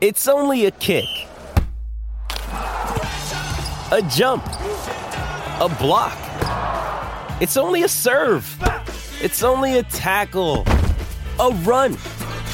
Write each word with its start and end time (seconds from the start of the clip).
It's 0.00 0.28
only 0.28 0.66
a 0.66 0.70
kick, 0.70 1.08
a 2.52 4.00
jump, 4.08 4.46
a 4.46 5.76
block. 5.80 6.16
It's 7.42 7.56
only 7.56 7.82
a 7.82 7.88
serve. 7.88 8.46
It's 9.20 9.42
only 9.42 9.78
a 9.78 9.82
tackle, 9.82 10.62
a 11.40 11.50
run. 11.64 11.94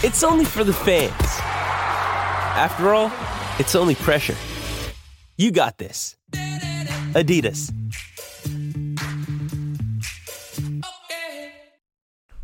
It's 0.02 0.22
only 0.24 0.46
for 0.46 0.64
the 0.64 0.72
fans. 0.72 1.12
After 2.56 2.94
all, 2.94 3.12
it's 3.58 3.74
only 3.74 3.94
pressure. 3.94 4.36
You 5.36 5.50
got 5.50 5.76
this. 5.76 6.16
Adidas. 7.12 7.70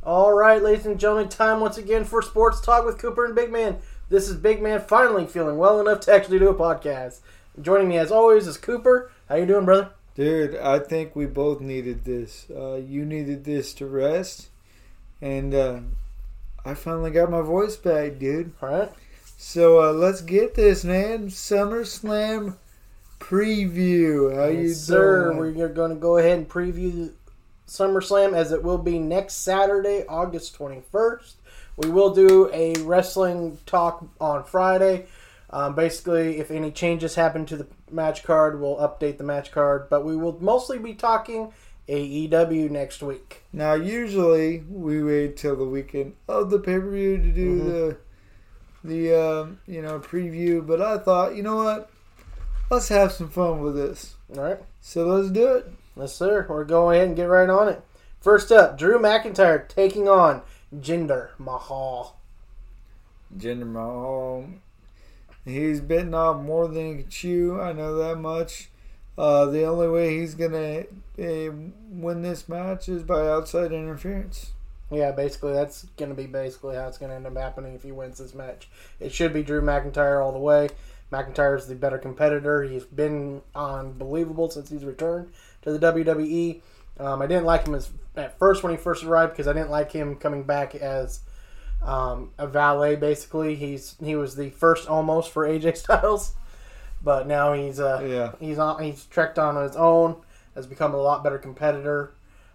All 0.03 0.33
right, 0.33 0.63
ladies 0.63 0.85
and 0.87 1.01
gentlemen, 1.01 1.31
time 1.31 1.61
once 1.61 1.79
again 1.79 2.05
for 2.05 2.21
Sports 2.21 2.61
Talk 2.61 2.85
with 2.85 2.99
Cooper 2.99 3.25
and 3.25 3.35
Big 3.35 3.51
Man. 3.51 3.79
This 4.11 4.29
is 4.29 4.37
Big 4.37 4.61
Man 4.61 4.81
finally 4.81 5.25
feeling 5.25 5.57
well 5.57 5.81
enough 5.81 6.01
to 6.01 6.13
actually 6.13 6.41
do 6.41 6.49
a 6.49 6.55
podcast. 6.55 7.21
Joining 7.63 7.89
me 7.89 7.97
as 7.97 8.11
always 8.11 8.49
is 8.49 8.57
Cooper. 8.57 9.13
How 9.29 9.37
you 9.37 9.47
doing, 9.47 9.65
brother? 9.65 9.91
Dude, 10.17 10.57
I 10.57 10.81
think 10.81 11.15
we 11.15 11.27
both 11.27 11.61
needed 11.61 12.05
this. 12.05 12.47
Uh, 12.51 12.75
you 12.75 13.05
needed 13.05 13.45
this 13.45 13.73
to 13.75 13.87
rest. 13.87 14.49
And 15.23 15.55
uh, 15.55 15.79
I 16.65 16.75
finally 16.75 17.13
got 17.13 17.31
my 17.31 17.41
voice 17.41 17.77
back, 17.77 18.19
dude. 18.19 18.53
All 18.61 18.71
right. 18.71 18.91
So 19.39 19.81
uh, 19.81 19.93
let's 19.93 20.23
get 20.23 20.57
this, 20.57 20.83
man. 20.83 21.29
SummerSlam 21.29 22.57
preview. 23.21 24.35
How 24.35 24.47
you 24.47 24.75
sir. 24.75 25.35
doing? 25.35 25.39
We're 25.39 25.69
going 25.69 25.91
to 25.91 26.01
go 26.01 26.19
ahead 26.19 26.37
and 26.37 26.49
preview 26.49 27.13
SummerSlam 27.69 28.33
as 28.33 28.51
it 28.51 28.65
will 28.65 28.79
be 28.79 28.99
next 28.99 29.35
Saturday, 29.35 30.05
August 30.09 30.59
21st. 30.59 31.35
We 31.77 31.89
will 31.89 32.13
do 32.15 32.51
a 32.53 32.75
wrestling 32.83 33.59
talk 33.67 34.05
on 34.21 34.45
Friday. 34.45 35.07
Um, 35.51 35.75
basically, 35.75 36.39
if 36.39 36.51
any 36.51 36.71
changes 36.71 37.15
happen 37.15 37.45
to 37.47 37.57
the 37.57 37.67
match 37.91 38.23
card, 38.23 38.61
we'll 38.61 38.77
update 38.77 39.19
the 39.19 39.25
match 39.25 39.51
card. 39.51 39.89
But 39.91 40.05
we 40.05 40.17
will 40.17 40.39
mostly 40.41 40.79
be 40.79 40.95
talking 40.95 41.53
AEW 41.89 42.71
next 42.71 43.03
week. 43.03 43.43
Now, 43.53 43.75
usually 43.75 44.61
we 44.69 45.03
wait 45.03 45.37
till 45.37 45.57
the 45.57 45.65
weekend 45.65 46.15
of 46.29 46.51
the 46.51 46.59
pay 46.61 46.79
per 46.79 46.91
view 46.91 47.17
to 47.19 47.33
do 47.33 47.57
Mm-hmm. 47.59 47.69
the 47.69 47.97
the 48.83 49.15
um, 49.15 49.59
you 49.67 49.83
know 49.83 49.99
preview, 49.99 50.67
but 50.67 50.81
I 50.81 50.99
thought, 50.99 51.35
you 51.37 51.43
know 51.43 51.57
what? 51.57 51.91
Let's 52.71 52.89
have 52.89 53.13
some 53.13 53.29
fun 53.29 53.61
with 53.61 53.75
this. 53.75 54.15
All 54.37 54.43
right. 54.43 54.59
So 54.81 55.05
let's 55.07 55.31
do 55.31 55.55
it. 55.55 55.73
Yes, 55.97 56.15
sir. 56.15 56.47
We're 56.49 56.65
going 56.65 56.97
ahead 56.97 57.09
and 57.09 57.17
get 57.17 57.25
right 57.25 57.51
on 57.51 57.69
it. 57.69 57.83
First 58.21 58.53
up, 58.53 58.79
Drew 58.79 58.99
McIntyre 58.99 59.69
taking 59.69 60.09
on 60.09 60.43
Jinder 60.75 61.31
Mahal. 61.39 62.17
Jinder 63.37 63.67
Mahal. 63.67 64.47
He's 65.45 65.81
bitten 65.81 66.15
off 66.15 66.43
more 66.43 66.69
than 66.69 66.97
he 66.97 67.03
can 67.03 67.11
chew. 67.11 67.61
I 67.61 67.73
know 67.73 67.97
that 67.97 68.17
much. 68.17 68.69
Uh, 69.17 69.47
the 69.47 69.65
only 69.65 69.89
way 69.89 70.19
he's 70.19 70.35
gonna 70.35 70.85
uh, 71.19 71.53
win 71.91 72.23
this 72.23 72.49
match 72.49 72.89
is 72.89 73.03
by 73.03 73.29
outside 73.29 73.73
interference. 73.73 74.53
Yeah, 74.91 75.13
basically 75.13 75.53
that's 75.53 75.85
going 75.97 76.09
to 76.09 76.17
be 76.17 76.27
basically 76.27 76.75
how 76.75 76.89
it's 76.89 76.99
going 76.99 77.11
to 77.11 77.17
end 77.17 77.27
up 77.27 77.37
happening 77.37 77.75
if 77.75 77.83
he 77.85 77.93
wins 77.93 78.19
this 78.19 78.35
match. 78.35 78.69
It 78.99 79.13
should 79.13 79.33
be 79.33 79.45
Drew 79.45 79.63
McIntyre 79.63 80.23
all 80.23 80.33
the 80.33 80.39
way. 80.39 80.69
McIntyre's 81.13 81.67
the 81.67 81.77
better 81.77 81.99
competitor. 81.99 82.65
He's 82.65 82.85
been 82.85 83.43
unbelievable 83.55 84.51
since 84.51 84.69
he's 84.69 84.85
returned 84.85 85.33
to 85.63 85.77
the 85.77 85.93
WWE. 85.93 86.61
Um, 86.99 87.23
I 87.23 87.27
didn't 87.27 87.45
like 87.45 87.67
him 87.67 87.75
as, 87.75 87.91
at 88.17 88.39
first 88.39 88.63
when 88.63 88.73
he 88.73 88.77
first 88.79 89.05
arrived 89.05 89.33
because 89.33 89.47
I 89.49 89.53
didn't 89.53 89.71
like 89.71 89.93
him 89.93 90.17
coming 90.17 90.43
back 90.43 90.75
as 90.75 91.21
um, 91.83 92.31
a 92.39 92.47
valet. 92.47 92.97
Basically, 92.97 93.55
he's 93.55 93.97
he 94.03 94.17
was 94.17 94.37
the 94.37 94.51
first 94.51 94.89
almost 94.89 95.31
for 95.31 95.47
AJ 95.47 95.77
Styles, 95.79 96.35
but 97.03 97.27
now 97.27 97.53
he's 97.53 97.81
uh, 97.81 98.03
Yeah. 98.07 98.33
he's 98.41 98.59
on 98.59 98.83
he's 98.83 99.05
trekked 99.07 99.39
on 99.39 99.57
his 99.63 99.77
own. 99.77 100.17
Has 100.55 100.67
become 100.67 100.95
a 100.95 100.99
lot 101.01 101.23
better 101.23 101.39
competitor 101.39 102.13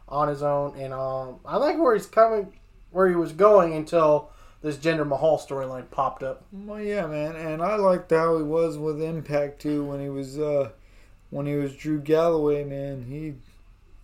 on 0.09 0.27
his 0.27 0.43
own, 0.43 0.75
and 0.77 0.93
um, 0.93 1.39
I 1.45 1.57
like 1.57 1.77
where 1.79 1.95
he's 1.95 2.05
coming, 2.05 2.53
where 2.91 3.07
he 3.07 3.15
was 3.15 3.31
going 3.31 3.73
until 3.73 4.29
this 4.61 4.77
Jinder 4.77 5.07
Mahal 5.07 5.39
storyline 5.39 5.89
popped 5.89 6.21
up. 6.21 6.43
Well, 6.51 6.81
yeah, 6.81 7.07
man, 7.07 7.35
and 7.35 7.61
I 7.63 7.75
liked 7.77 8.11
how 8.11 8.37
he 8.37 8.43
was 8.43 8.77
with 8.77 9.01
Impact 9.01 9.61
too 9.61 9.83
when 9.85 10.01
he 10.01 10.09
was 10.09 10.37
uh, 10.37 10.69
when 11.29 11.45
he 11.45 11.55
was 11.55 11.73
Drew 11.75 11.99
Galloway. 11.99 12.63
Man, 12.65 13.05
he 13.09 13.35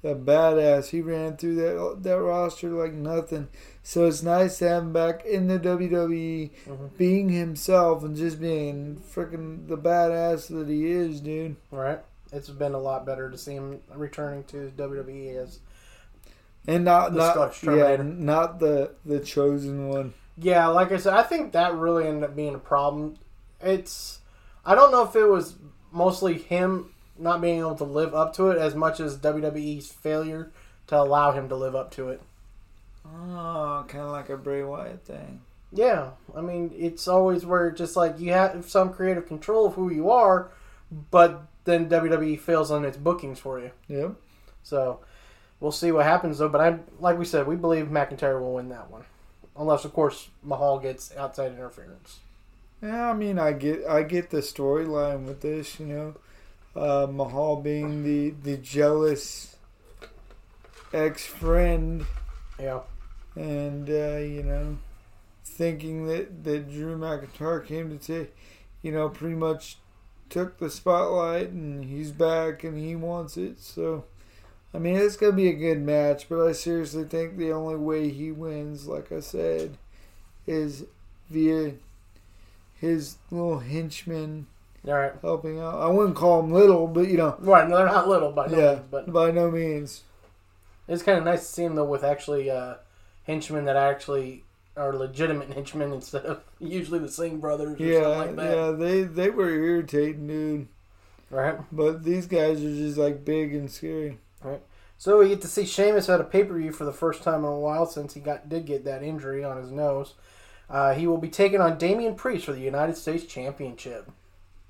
a 0.03 0.16
badass. 0.16 0.89
He 0.89 1.01
ran 1.01 1.38
through 1.38 1.56
that 1.56 2.03
that 2.03 2.19
roster 2.19 2.69
like 2.69 2.94
nothing. 2.94 3.47
So 3.84 4.06
it's 4.06 4.23
nice 4.23 4.59
to 4.59 4.69
have 4.69 4.84
him 4.84 4.94
back 4.94 5.25
in 5.25 5.47
the 5.47 5.59
WWE, 5.59 6.51
mm-hmm. 6.67 6.88
being 6.97 7.29
himself 7.29 8.03
and 8.03 8.16
just 8.16 8.39
being 8.39 9.01
freaking 9.13 9.67
the 9.67 9.78
badass 9.78 10.47
that 10.47 10.67
he 10.67 10.88
is, 10.88 11.22
dude. 11.22 11.56
Right? 11.72 12.00
It's 12.31 12.50
been 12.50 12.73
a 12.73 12.79
lot 12.79 13.06
better 13.06 13.29
to 13.29 13.38
see 13.38 13.53
him 13.53 13.81
returning 13.94 14.44
to 14.45 14.72
WWE 14.78 15.35
as 15.35 15.59
And 16.66 16.85
not 16.85 17.13
The 17.13 17.18
not 17.18 17.63
yeah, 17.63 17.97
not 18.01 18.59
the 18.59 18.91
the 19.06 19.19
chosen 19.19 19.89
one. 19.89 20.13
Yeah, 20.38 20.68
like 20.68 20.91
I 20.91 20.97
said, 20.97 21.13
I 21.13 21.23
think 21.23 21.51
that 21.51 21.75
really 21.75 22.07
ended 22.07 22.23
up 22.23 22.35
being 22.35 22.56
a 22.56 22.59
problem. 22.59 23.16
It's 23.59 24.19
I 24.66 24.75
don't 24.75 24.91
know 24.91 25.03
if 25.03 25.16
it 25.16 25.25
was 25.25 25.56
mostly 25.91 26.38
him 26.38 26.94
not 27.22 27.42
being 27.42 27.59
able 27.59 27.76
to 27.76 27.84
live 27.84 28.14
up 28.16 28.34
to 28.36 28.50
it 28.50 28.58
as 28.58 28.76
much 28.76 29.00
as 29.00 29.18
WWE's 29.18 29.92
failure 29.92 30.51
to 30.88 30.98
allow 30.98 31.31
him 31.31 31.48
to 31.50 31.56
live 31.56 31.75
up 31.75 31.92
to 31.92 32.10
it. 32.10 32.22
Oh, 33.06 33.86
kind 33.88 34.04
of 34.04 34.12
like 34.12 34.30
a 34.30 34.38
Bray 34.38 34.63
Wyatt 34.63 35.06
thing. 35.06 35.42
Yeah, 35.72 36.12
I 36.36 36.42
mean, 36.42 36.72
it's 36.75 37.07
always 37.07 37.45
where 37.45 37.72
just 37.72 37.95
like 37.95 38.19
you 38.19 38.34
have 38.34 38.69
some 38.69 38.94
creative 38.94 39.28
control 39.28 39.68
of 39.68 39.75
who 39.75 39.92
you 39.92 40.10
are, 40.10 40.51
but 41.12 41.44
then 41.63 41.90
WWE 41.90 42.40
fails 42.40 42.72
on 42.72 42.84
its 42.84 42.98
bookings 42.98 43.40
for 43.40 43.60
you. 43.60 43.72
Yeah. 43.88 44.10
So 44.63 45.00
we'll 45.60 45.72
see 45.72 45.92
what 45.92 46.06
happens 46.06 46.40
though. 46.40 46.50
But 46.50 46.62
I, 46.62 46.80
like 47.00 47.18
we 47.18 47.25
said, 47.25 47.48
we 47.48 47.56
believe 47.56 47.86
McIntyre 47.86 48.40
will 48.40 48.56
win 48.56 48.69
that 48.69 48.92
one, 48.92 49.06
unless 49.57 49.86
of 49.86 49.94
course 49.94 50.30
Mahal 50.44 50.80
gets 50.80 51.16
outside 51.16 51.54
interference. 51.54 52.19
Yeah, 52.81 53.10
I 53.10 53.13
mean, 53.13 53.40
I 53.40 53.54
get 53.54 53.86
I 53.88 54.04
get 54.04 54.30
the 54.30 54.40
storyline 54.40 55.25
with 55.25 55.42
this, 55.42 55.80
you 55.80 55.86
know, 55.86 56.16
uh, 56.75 57.07
Mahal 57.09 57.57
being 57.62 58.03
the 58.03 58.31
the 58.44 58.57
jealous 58.57 59.56
ex 60.94 61.25
friend, 61.25 62.06
Yeah, 62.59 62.81
and 63.35 63.89
uh, 63.89 64.18
you 64.19 64.44
know, 64.44 64.77
thinking 65.44 66.07
that 66.07 66.44
that 66.44 66.71
Drew 66.71 66.97
McIntyre 66.97 67.65
came 67.65 67.97
to 67.97 67.97
take, 67.97 68.35
you 68.81 68.91
know, 68.91 69.09
pretty 69.09 69.35
much 69.35 69.77
took 70.29 70.57
the 70.57 70.69
spotlight, 70.69 71.50
and 71.50 71.85
he's 71.85 72.12
back 72.12 72.63
and 72.63 72.77
he 72.77 72.95
wants 72.95 73.35
it. 73.38 73.59
So, 73.59 74.06
I 74.73 74.79
mean, 74.79 74.95
it's 74.95 75.18
gonna 75.18 75.33
be 75.33 75.50
a 75.50 75.53
good 75.53 75.81
match, 75.81 76.27
but 76.29 76.39
I 76.45 76.53
seriously 76.53 77.03
think 77.03 77.38
the 77.38 77.51
only 77.51 77.75
way 77.75 78.09
he 78.09 78.31
wins, 78.31 78.88
like 78.88 79.12
I 79.12 79.19
said, 79.19 79.77
is 80.47 80.85
via 81.29 81.73
his 82.79 83.18
little 83.29 83.59
henchman 83.59 84.47
All 84.88 84.94
right. 84.95 85.13
helping 85.22 85.60
out. 85.60 85.75
I 85.80 85.88
wouldn't 85.88 86.16
call 86.16 86.42
them 86.42 86.51
little, 86.51 86.88
but 86.88 87.07
you 87.07 87.18
know, 87.18 87.36
Right, 87.39 87.68
no, 87.69 87.78
they're 87.78 87.86
not 87.86 88.07
little 88.07 88.31
by 88.31 88.48
no 88.48 88.57
yeah, 88.57 88.74
means, 88.75 88.86
but 88.89 89.12
by 89.13 89.31
no 89.31 89.51
means. 89.51 90.04
it's 90.88 91.04
kind 91.04 91.18
of 91.19 91.24
nice 91.24 91.42
to 91.42 91.45
see 91.45 91.63
them 91.63 91.75
though 91.75 91.86
with 91.86 92.04
actually 92.04 92.50
uh, 92.50 92.75
henchmen 93.24 93.66
that 93.66 93.75
actually 93.75 94.44
are 94.75 94.94
legitimate 94.95 95.50
henchmen 95.54 95.92
instead 95.94 96.25
of 96.25 96.42
usually 96.60 96.98
the 97.00 97.10
Singh 97.10 97.39
brothers 97.39 97.80
or 97.80 97.83
Yeah, 97.83 98.01
something 98.01 98.18
like 98.18 98.36
that. 98.38 98.56
yeah, 98.57 98.72
they 98.72 99.04
they 99.04 99.30
were 99.30 99.50
irritating, 99.50 100.28
dude. 100.28 100.68
Right. 101.30 101.57
But 101.72 102.04
these 102.04 102.25
guys 102.25 102.57
are 102.63 102.75
just 102.75 102.98
like 102.98 103.24
big 103.24 103.54
and 103.54 103.69
scary. 103.72 104.18
Right. 104.44 104.62
So 104.98 105.19
we 105.19 105.30
get 105.30 105.42
to 105.42 105.48
see 105.48 105.66
Sheamus 105.66 106.10
at 106.10 106.19
a 106.22 106.24
pay 106.24 106.44
per 106.44 106.57
view 106.57 106.72
for 106.72 106.83
the 106.86 106.92
first 106.92 107.24
time 107.24 107.39
in 107.39 107.51
a 107.51 107.60
while 107.60 107.86
since 107.86 108.13
he 108.16 108.19
got 108.19 108.50
did 108.50 108.66
get 108.66 108.83
that 108.86 109.01
injury 109.04 109.44
on 109.44 109.57
his 109.57 109.72
nose. 109.72 110.16
Uh, 110.69 110.94
he 110.94 111.06
will 111.07 111.18
be 111.18 111.30
taking 111.30 111.60
on 111.62 111.78
Damian 111.78 112.16
Priest 112.16 112.45
for 112.45 112.51
the 112.54 112.60
United 112.62 112.98
States 112.98 113.25
Championship. 113.25 114.10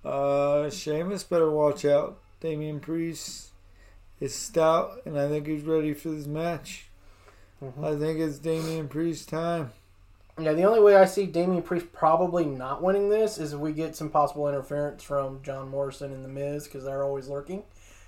Uh, 0.03 0.69
Sheamus 0.69 1.23
better 1.23 1.49
watch 1.49 1.85
out. 1.85 2.17
Damian 2.39 2.79
Priest 2.79 3.49
is 4.19 4.33
stout, 4.33 5.01
and 5.05 5.17
I 5.19 5.27
think 5.27 5.47
he's 5.47 5.63
ready 5.63 5.93
for 5.93 6.09
this 6.09 6.25
match. 6.25 6.85
Mm-hmm. 7.63 7.85
I 7.85 7.95
think 7.95 8.19
it's 8.19 8.39
Damian 8.39 8.87
Priest 8.87 9.29
time. 9.29 9.71
Yeah, 10.39 10.53
the 10.53 10.63
only 10.63 10.79
way 10.79 10.95
I 10.95 11.05
see 11.05 11.27
Damian 11.27 11.61
Priest 11.61 11.91
probably 11.93 12.45
not 12.45 12.81
winning 12.81 13.09
this 13.09 13.37
is 13.37 13.53
if 13.53 13.59
we 13.59 13.73
get 13.73 13.95
some 13.95 14.09
possible 14.09 14.47
interference 14.47 15.03
from 15.03 15.43
John 15.43 15.69
Morrison 15.69 16.13
and 16.13 16.23
The 16.23 16.29
Miz 16.29 16.63
because 16.63 16.83
they're 16.85 17.03
always 17.03 17.27
lurking, 17.27 17.61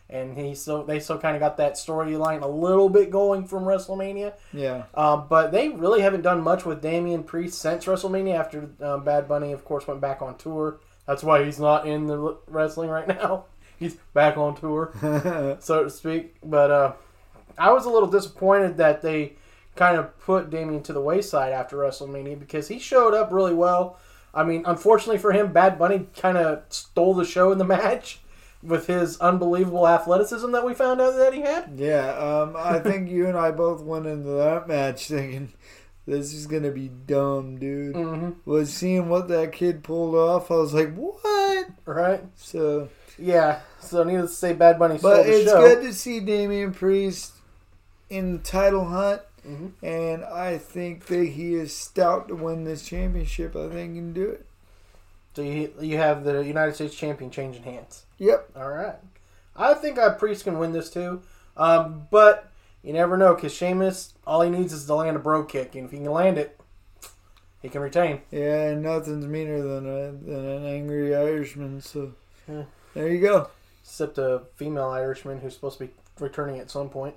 and 0.10 0.36
he 0.36 0.56
still 0.56 0.84
they 0.84 1.00
still 1.00 1.20
kind 1.20 1.36
of 1.36 1.42
got 1.42 1.58
that 1.58 1.74
storyline 1.74 2.42
a 2.42 2.48
little 2.48 2.90
bit 2.90 3.12
going 3.12 3.46
from 3.46 3.66
WrestleMania. 3.66 4.34
Yeah, 4.52 4.84
Um, 4.96 5.28
but 5.30 5.52
they 5.52 5.70
really 5.70 6.02
haven't 6.02 6.22
done 6.22 6.42
much 6.42 6.66
with 6.66 6.82
Damian 6.82 7.24
Priest 7.24 7.60
since 7.60 7.86
WrestleMania. 7.86 8.36
After 8.40 8.70
um, 8.82 9.04
Bad 9.04 9.28
Bunny, 9.28 9.52
of 9.52 9.64
course, 9.64 9.86
went 9.86 10.02
back 10.02 10.24
on 10.24 10.36
tour. 10.38 10.80
That's 11.06 11.24
why 11.24 11.44
he's 11.44 11.60
not 11.60 11.88
in 11.88 12.08
the 12.08 12.38
wrestling 12.48 12.90
right 12.90 13.08
now. 13.08 13.46
He's 13.80 13.96
back 14.14 14.38
on 14.38 14.56
tour, 14.56 14.94
so 15.60 15.84
to 15.84 15.90
speak. 15.90 16.36
But 16.44 16.72
uh, 16.72 16.94
I 17.58 17.72
was 17.74 17.86
a 17.86 17.90
little 17.90 18.08
disappointed 18.08 18.78
that 18.78 19.02
they 19.02 19.34
kind 19.76 19.98
of 19.98 20.18
put 20.20 20.50
Damian 20.50 20.84
to 20.84 20.94
the 20.94 21.02
wayside 21.02 21.52
after 21.52 21.78
WrestleMania 21.78 22.40
because 22.40 22.70
he 22.70 22.80
showed 22.80 23.14
up 23.14 23.34
really 23.34 23.54
well. 23.54 24.00
I 24.34 24.44
mean, 24.44 24.64
unfortunately 24.66 25.18
for 25.18 25.34
him, 25.34 25.52
Bad 25.52 25.78
Bunny 25.78 26.08
kind 26.16 26.38
of 26.38 26.64
stole 26.70 27.14
the 27.14 27.26
show 27.26 27.52
in 27.52 27.58
the 27.58 27.66
match 27.66 28.20
with 28.62 28.88
his 28.88 29.20
unbelievable 29.20 29.88
athleticism 29.88 30.52
that 30.52 30.66
we 30.66 30.74
found 30.74 31.02
out 31.02 31.18
that 31.18 31.34
he 31.34 31.42
had. 31.42 31.74
yeah. 31.76 32.12
Um, 32.12 32.56
I 32.58 32.80
think 32.80 33.10
you 33.10 33.28
and 33.28 33.38
I 33.38 33.52
both 33.52 33.82
went 33.82 34.06
into 34.06 34.30
that 34.30 34.68
match 34.70 35.10
thinking 35.10 35.52
this 36.06 36.34
is 36.34 36.48
gonna 36.48 36.72
be 36.72 36.90
dumb, 36.90 37.58
dude. 37.58 37.96
Mm-hmm. 37.96 38.50
Was 38.50 38.74
seeing 38.74 39.10
what 39.10 39.28
that 39.30 39.52
kid 39.52 39.84
pulled 39.84 40.16
off, 40.16 40.52
I 40.52 40.56
was 40.56 40.74
like, 40.74 40.94
what? 40.96 41.68
Right? 41.86 42.24
So, 42.36 42.90
Yeah. 43.18 43.60
So 43.80 44.04
needless 44.04 44.32
to 44.32 44.38
say, 44.38 44.54
Bad 44.54 44.80
Bunny 44.80 44.98
stole 44.98 45.12
but 45.18 45.28
it's 45.28 45.50
show. 45.50 45.62
good 45.62 45.84
to 45.84 45.94
see 45.94 46.20
Damian 46.20 46.74
Priest 46.74 47.34
in 48.10 48.34
the 48.34 48.40
title 48.40 48.86
hunt. 48.86 49.22
Mhm. 49.48 49.72
And 49.82 50.24
I 50.24 50.58
think 50.58 51.06
that 51.08 51.26
he 51.26 51.54
is 51.56 51.76
stout 51.76 52.30
to 52.30 52.36
win 52.36 52.64
this 52.64 52.84
championship. 52.84 53.56
I 53.56 53.68
think 53.70 53.94
he 53.94 54.00
can 54.00 54.14
do 54.14 54.30
it. 54.30 54.46
So 55.36 55.42
you, 55.42 55.74
you 55.82 55.98
have 55.98 56.24
the 56.24 56.40
United 56.46 56.76
States 56.76 56.96
champion 56.96 57.30
changing 57.30 57.64
hands. 57.64 58.06
Yep. 58.20 58.52
All 58.56 58.70
right. 58.70 58.96
I 59.56 59.74
think 59.74 60.00
I 60.00 60.10
Priest 60.10 60.46
can 60.46 60.60
win 60.60 60.72
this 60.72 60.90
too. 60.90 61.22
Um, 61.58 62.08
but 62.10 62.50
you 62.84 62.94
never 62.94 63.18
know 63.18 63.36
because 63.36 63.54
Sheamus, 63.54 64.13
all 64.26 64.42
he 64.42 64.50
needs 64.50 64.74
is 64.74 64.86
to 64.86 64.96
land 64.96 65.16
a 65.16 65.20
bro 65.20 65.44
kick. 65.44 65.76
And 65.76 65.86
if 65.86 65.92
he 65.92 65.98
can 65.98 66.06
land 66.12 66.38
it, 66.38 66.60
he 67.62 67.70
can 67.70 67.82
retain. 67.82 68.22
Yeah, 68.32 68.70
and 68.70 68.82
nothing's 68.84 69.26
meaner 69.26 69.62
than 69.62 69.86
a, 69.88 70.12
than 70.12 70.46
an 70.46 70.66
angry 70.66 71.16
Irishman. 71.16 71.82
So 71.82 72.14
Yeah. 72.48 72.64
there 72.94 73.10
you 73.10 73.22
go. 73.22 73.50
Except 73.84 74.18
a 74.18 74.44
female 74.56 74.90
Irishman 74.90 75.40
who's 75.40 75.54
supposed 75.54 75.78
to 75.80 75.86
be 75.88 75.94
returning 76.20 76.60
at 76.60 76.72
some 76.72 76.90
point. 76.90 77.16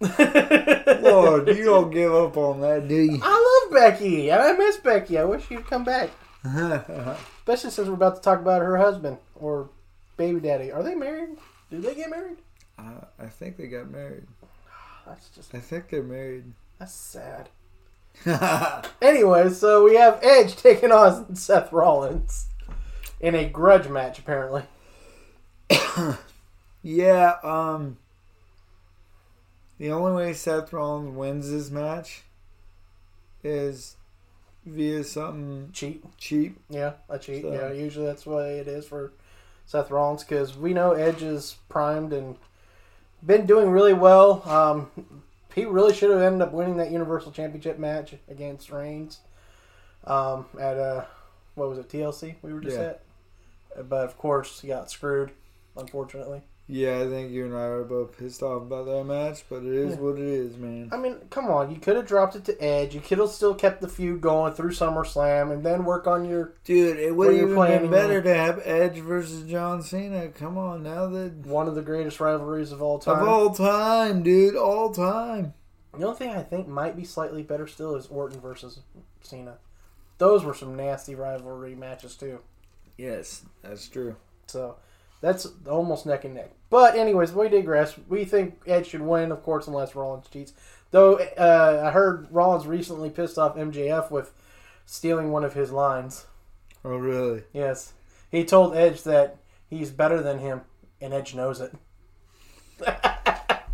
Lord, 0.00 1.48
you 1.48 1.64
don't 1.64 1.90
give 1.92 2.12
up 2.14 2.36
on 2.36 2.60
that, 2.62 2.88
do 2.88 2.94
you? 2.96 3.20
I 3.22 3.66
love 3.70 3.72
Becky. 3.72 4.32
I 4.32 4.52
miss 4.52 4.76
Becky. 4.78 5.18
I 5.18 5.24
wish 5.24 5.46
she'd 5.46 5.66
come 5.66 5.84
back. 5.84 6.10
Especially 6.44 7.70
since 7.70 7.86
we're 7.88 7.94
about 7.94 8.16
to 8.16 8.20
talk 8.22 8.40
about 8.40 8.62
her 8.62 8.76
husband 8.76 9.18
or 9.36 9.68
baby 10.16 10.40
daddy. 10.40 10.72
Are 10.72 10.82
they 10.82 10.94
married? 10.94 11.38
Did 11.70 11.82
they 11.82 11.94
get 11.94 12.10
married? 12.10 12.38
Uh, 12.78 13.04
I 13.18 13.26
think 13.26 13.56
they 13.56 13.68
got 13.68 13.90
married. 13.90 14.26
That's 15.06 15.28
just 15.30 15.54
I 15.54 15.58
think 15.58 15.88
they're 15.90 16.02
married. 16.02 16.52
that's 16.78 16.92
sad. 16.94 17.48
Anyway, 19.02 19.48
so 19.50 19.84
we 19.84 19.96
have 19.96 20.18
Edge 20.22 20.54
taking 20.56 20.92
on 20.92 21.34
Seth 21.36 21.72
Rollins 21.72 22.46
in 23.20 23.34
a 23.34 23.48
grudge 23.48 23.88
match, 23.88 24.18
apparently. 24.18 24.62
Yeah, 26.84 27.34
um 27.44 27.98
the 29.78 29.90
only 29.92 30.12
way 30.12 30.32
Seth 30.32 30.72
Rollins 30.72 31.16
wins 31.16 31.50
this 31.50 31.70
match 31.70 32.22
is 33.44 33.96
via 34.66 35.02
something 35.04 35.70
Cheat. 35.72 36.04
cheap. 36.18 36.58
Yeah, 36.68 36.92
a 37.08 37.18
cheat. 37.18 37.42
So- 37.42 37.52
Yeah, 37.52 37.72
usually 37.72 38.06
that's 38.06 38.24
the 38.24 38.30
way 38.30 38.58
it 38.58 38.68
is 38.68 38.86
for 38.86 39.12
Seth 39.66 39.90
Rollins 39.90 40.22
because 40.24 40.56
we 40.56 40.74
know 40.74 40.92
Edge 40.92 41.22
is 41.22 41.56
primed 41.68 42.12
and 42.12 42.36
been 43.24 43.46
doing 43.46 43.70
really 43.70 43.92
well. 43.92 44.42
Um, 44.48 44.90
he 45.54 45.64
really 45.64 45.94
should 45.94 46.10
have 46.10 46.20
ended 46.20 46.40
up 46.42 46.52
winning 46.52 46.76
that 46.78 46.90
Universal 46.90 47.32
Championship 47.32 47.78
match 47.78 48.14
against 48.28 48.70
Reigns 48.70 49.20
um, 50.04 50.46
at 50.58 50.78
uh, 50.78 51.04
what 51.54 51.68
was 51.68 51.78
it 51.78 51.88
TLC? 51.88 52.36
We 52.42 52.52
were 52.52 52.60
just 52.60 52.76
Yeah. 52.78 52.94
at, 53.78 53.88
but 53.88 54.04
of 54.04 54.16
course 54.18 54.60
he 54.60 54.68
got 54.68 54.90
screwed, 54.90 55.30
unfortunately. 55.76 56.42
Yeah, 56.72 57.00
I 57.00 57.06
think 57.06 57.30
you 57.32 57.44
and 57.44 57.54
I 57.54 57.68
were 57.68 57.84
both 57.84 58.16
pissed 58.16 58.42
off 58.42 58.62
about 58.62 58.86
that 58.86 59.04
match, 59.04 59.44
but 59.50 59.56
it 59.62 59.74
is 59.74 59.90
Yeah. 59.94 60.00
what 60.00 60.14
it 60.14 60.24
is, 60.24 60.56
man. 60.56 60.88
I 60.90 60.96
mean, 60.96 61.16
come 61.28 61.50
on, 61.50 61.70
you 61.70 61.78
could 61.78 61.96
have 61.96 62.06
dropped 62.06 62.34
it 62.34 62.46
to 62.46 62.64
Edge. 62.64 62.94
You 62.94 63.02
could 63.02 63.18
have 63.18 63.28
still 63.28 63.54
kept 63.54 63.82
the 63.82 63.88
feud 63.88 64.22
going 64.22 64.54
through 64.54 64.70
SummerSlam 64.70 65.52
and 65.52 65.62
then 65.62 65.84
work 65.84 66.06
on 66.06 66.24
your 66.24 66.54
Dude, 66.64 66.98
it 66.98 67.14
would 67.14 67.36
have 67.36 67.50
been 67.82 67.90
better 67.90 68.22
to 68.22 68.34
have 68.34 68.62
Edge 68.64 69.00
versus 69.00 69.46
John 69.50 69.82
Cena. 69.82 70.28
Come 70.30 70.56
on, 70.56 70.82
now 70.82 71.06
that 71.08 71.44
one 71.46 71.68
of 71.68 71.74
the 71.74 71.82
greatest 71.82 72.20
rivalries 72.20 72.72
of 72.72 72.80
all 72.80 72.98
time. 72.98 73.20
of 73.20 73.28
all 73.28 73.50
time, 73.50 74.22
dude, 74.22 74.56
all 74.56 74.94
time. 74.94 75.52
The 75.94 76.06
only 76.06 76.16
thing 76.16 76.30
I 76.30 76.42
think 76.42 76.68
might 76.68 76.96
be 76.96 77.04
slightly 77.04 77.42
better 77.42 77.66
still 77.66 77.96
is 77.96 78.06
Orton 78.06 78.40
versus 78.40 78.80
Cena. 79.20 79.58
Those 80.16 80.42
were 80.42 80.54
some 80.54 80.74
nasty 80.74 81.14
rivalry 81.14 81.74
matches 81.74 82.16
too. 82.16 82.38
Yes, 82.96 83.44
that's 83.62 83.86
true. 83.88 84.16
So 84.46 84.76
that's 85.22 85.46
almost 85.66 86.04
neck 86.04 86.24
and 86.26 86.34
neck. 86.34 86.50
But 86.68 86.96
anyways, 86.96 87.32
we 87.32 87.48
digress. 87.48 87.96
We 88.08 88.26
think 88.26 88.60
Edge 88.66 88.88
should 88.88 89.00
win, 89.00 89.32
of 89.32 89.42
course, 89.42 89.66
unless 89.66 89.94
Rollins 89.94 90.28
cheats. 90.28 90.52
Though 90.90 91.14
uh, 91.14 91.82
I 91.86 91.90
heard 91.90 92.26
Rollins 92.30 92.66
recently 92.66 93.08
pissed 93.08 93.38
off 93.38 93.56
MJF 93.56 94.10
with 94.10 94.32
stealing 94.84 95.30
one 95.30 95.44
of 95.44 95.54
his 95.54 95.70
lines. 95.70 96.26
Oh, 96.84 96.96
really? 96.96 97.44
Yes, 97.52 97.94
he 98.30 98.44
told 98.44 98.76
Edge 98.76 99.04
that 99.04 99.38
he's 99.70 99.90
better 99.90 100.20
than 100.20 100.40
him, 100.40 100.62
and 101.00 101.14
Edge 101.14 101.34
knows 101.34 101.60
it. 101.60 101.72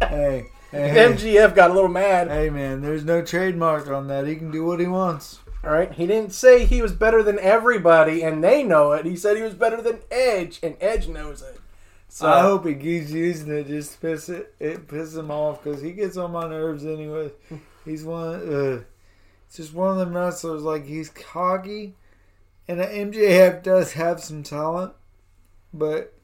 Hey, 0.00 0.46
hey, 0.70 0.88
hey, 0.88 1.12
MJF 1.12 1.54
got 1.54 1.70
a 1.70 1.74
little 1.74 1.90
mad. 1.90 2.28
hey, 2.28 2.48
man, 2.48 2.80
there's 2.80 3.04
no 3.04 3.20
trademark 3.20 3.88
on 3.88 4.06
that. 4.06 4.26
He 4.26 4.36
can 4.36 4.50
do 4.50 4.64
what 4.64 4.80
he 4.80 4.86
wants. 4.86 5.40
All 5.64 5.70
right, 5.70 5.92
he 5.92 6.06
didn't 6.06 6.32
say 6.32 6.64
he 6.64 6.80
was 6.80 6.92
better 6.92 7.22
than 7.22 7.38
everybody, 7.40 8.22
and 8.22 8.42
they 8.42 8.62
know 8.62 8.92
it. 8.92 9.04
He 9.04 9.16
said 9.16 9.36
he 9.36 9.42
was 9.42 9.54
better 9.54 9.82
than 9.82 10.00
Edge, 10.10 10.60
and 10.62 10.76
Edge 10.80 11.08
knows 11.08 11.42
it. 11.42 11.58
So 12.08 12.26
I 12.26 12.40
hope 12.40 12.66
he 12.66 12.74
keeps 12.74 13.10
using 13.10 13.52
it 13.52 13.66
just 13.66 13.94
to 13.94 13.98
piss 13.98 14.28
it, 14.28 14.54
it 14.58 14.88
piss 14.88 15.14
him 15.14 15.30
off 15.30 15.62
because 15.62 15.82
he 15.82 15.92
gets 15.92 16.16
on 16.16 16.32
my 16.32 16.48
nerves 16.48 16.86
anyway. 16.86 17.30
He's 17.84 18.04
one. 18.04 18.54
Uh, 18.54 18.82
just 19.54 19.74
one 19.74 19.92
of 19.92 19.98
them 19.98 20.16
wrestlers. 20.16 20.62
Like 20.62 20.86
he's 20.86 21.08
cocky, 21.08 21.94
and 22.66 22.80
MJF 22.80 23.62
does 23.62 23.94
have 23.94 24.20
some 24.20 24.42
talent, 24.42 24.92
but 25.72 26.14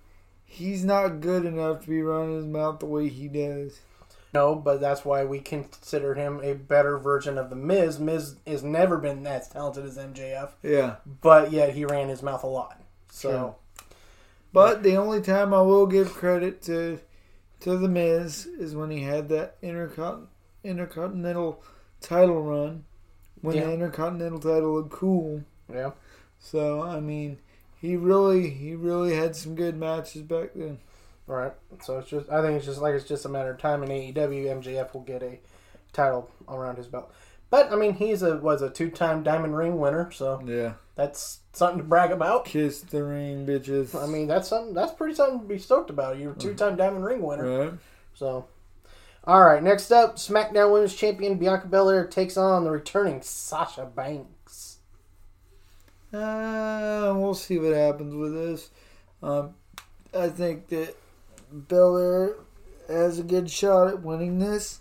he's 0.44 0.84
not 0.84 1.20
good 1.20 1.44
enough 1.44 1.82
to 1.82 1.88
be 1.88 2.02
running 2.02 2.36
his 2.36 2.46
mouth 2.46 2.80
the 2.80 2.86
way 2.86 3.08
he 3.08 3.28
does. 3.28 3.80
No, 4.34 4.54
but 4.56 4.80
that's 4.80 5.04
why 5.04 5.24
we 5.24 5.38
consider 5.40 6.14
him 6.14 6.40
a 6.42 6.54
better 6.54 6.98
version 6.98 7.38
of 7.38 7.50
the 7.50 7.56
Miz. 7.56 7.98
Miz 8.00 8.36
has 8.46 8.62
never 8.64 8.98
been 8.98 9.26
as 9.26 9.48
talented 9.48 9.84
as 9.84 9.96
MJF, 9.96 10.50
Yeah, 10.62 10.96
but 11.22 11.52
yet 11.52 11.74
he 11.74 11.84
ran 11.84 12.08
his 12.08 12.22
mouth 12.22 12.42
a 12.42 12.48
lot. 12.48 12.80
So 13.10 13.56
but 14.52 14.82
the 14.82 14.96
only 14.96 15.20
time 15.20 15.54
I 15.54 15.62
will 15.62 15.86
give 15.86 16.12
credit 16.12 16.62
to 16.62 16.98
to 17.60 17.78
the 17.78 17.88
Miz 17.88 18.46
is 18.46 18.74
when 18.74 18.90
he 18.90 19.02
had 19.02 19.28
that 19.30 19.60
intercont- 19.62 20.26
intercontinental 20.62 21.62
title 22.00 22.42
run 22.42 22.84
when 23.40 23.56
Yeah. 23.56 23.66
the 23.66 23.72
intercontinental 23.74 24.38
title 24.40 24.74
looked 24.74 24.90
cool. 24.92 25.42
yeah, 25.72 25.92
So 26.38 26.82
I 26.82 27.00
mean, 27.00 27.38
he 27.80 27.96
really 27.96 28.50
he 28.50 28.74
really 28.74 29.14
had 29.14 29.36
some 29.36 29.54
good 29.54 29.76
matches 29.76 30.22
back 30.22 30.50
then. 30.54 30.78
Right. 31.26 31.52
So 31.82 31.98
it's 31.98 32.10
just 32.10 32.28
I 32.30 32.42
think 32.42 32.56
it's 32.58 32.66
just 32.66 32.80
like 32.82 32.94
it's 32.94 33.08
just 33.08 33.24
a 33.24 33.28
matter 33.28 33.52
of 33.52 33.58
time 33.58 33.82
E 33.84 34.12
AEW 34.12 34.62
MJF 34.62 34.92
will 34.92 35.00
get 35.02 35.22
a 35.22 35.38
title 35.92 36.30
around 36.48 36.76
his 36.76 36.86
belt. 36.86 37.12
But 37.50 37.72
I 37.72 37.76
mean 37.76 37.94
he's 37.94 38.22
a 38.22 38.36
was 38.36 38.62
a 38.62 38.68
two 38.70 38.90
time 38.90 39.22
diamond 39.22 39.56
ring 39.56 39.78
winner, 39.78 40.10
so 40.10 40.42
Yeah. 40.44 40.74
that's 40.96 41.40
something 41.52 41.78
to 41.78 41.84
brag 41.84 42.10
about. 42.10 42.44
Kiss 42.44 42.82
the 42.82 43.02
ring, 43.04 43.46
bitches. 43.46 44.00
I 44.00 44.06
mean 44.06 44.26
that's 44.26 44.48
something 44.48 44.74
that's 44.74 44.92
pretty 44.92 45.14
something 45.14 45.40
to 45.40 45.46
be 45.46 45.58
stoked 45.58 45.88
about. 45.90 46.18
You're 46.18 46.32
a 46.32 46.36
two 46.36 46.54
time 46.54 46.76
diamond 46.76 47.04
ring 47.04 47.22
winner. 47.22 47.58
right? 47.66 47.72
So 48.14 48.46
Alright, 49.26 49.62
next 49.62 49.90
up, 49.90 50.16
SmackDown 50.16 50.70
Women's 50.70 50.94
Champion 50.94 51.38
Bianca 51.38 51.66
Belair 51.66 52.06
takes 52.06 52.36
on 52.36 52.64
the 52.64 52.70
returning 52.70 53.22
Sasha 53.22 53.86
Banks. 53.86 54.76
Uh, 56.12 57.12
we'll 57.16 57.34
see 57.34 57.58
what 57.58 57.74
happens 57.74 58.14
with 58.14 58.34
this. 58.34 58.70
Um, 59.22 59.54
I 60.16 60.28
think 60.28 60.68
that 60.68 60.94
Belair 61.54 62.34
has 62.88 63.18
a 63.18 63.22
good 63.22 63.50
shot 63.50 63.88
at 63.88 64.02
winning 64.02 64.38
this 64.38 64.80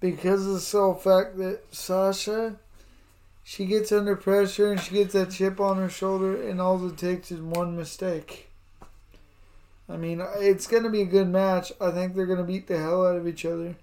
because 0.00 0.46
of 0.46 0.52
the 0.52 0.60
sole 0.60 0.94
fact 0.94 1.38
that 1.38 1.60
Sasha, 1.70 2.56
she 3.42 3.64
gets 3.66 3.90
under 3.90 4.14
pressure 4.14 4.70
and 4.72 4.80
she 4.80 4.94
gets 4.94 5.14
that 5.14 5.30
chip 5.30 5.58
on 5.60 5.78
her 5.78 5.88
shoulder, 5.88 6.40
and 6.48 6.60
all 6.60 6.86
it 6.86 6.98
takes 6.98 7.32
is 7.32 7.40
one 7.40 7.76
mistake. 7.76 8.50
I 9.88 9.96
mean, 9.96 10.22
it's 10.38 10.66
going 10.66 10.82
to 10.84 10.90
be 10.90 11.02
a 11.02 11.06
good 11.06 11.28
match. 11.28 11.72
I 11.80 11.90
think 11.90 12.14
they're 12.14 12.26
going 12.26 12.38
to 12.38 12.44
beat 12.44 12.66
the 12.66 12.78
hell 12.78 13.06
out 13.06 13.16
of 13.16 13.26
each 13.26 13.44
other, 13.44 13.76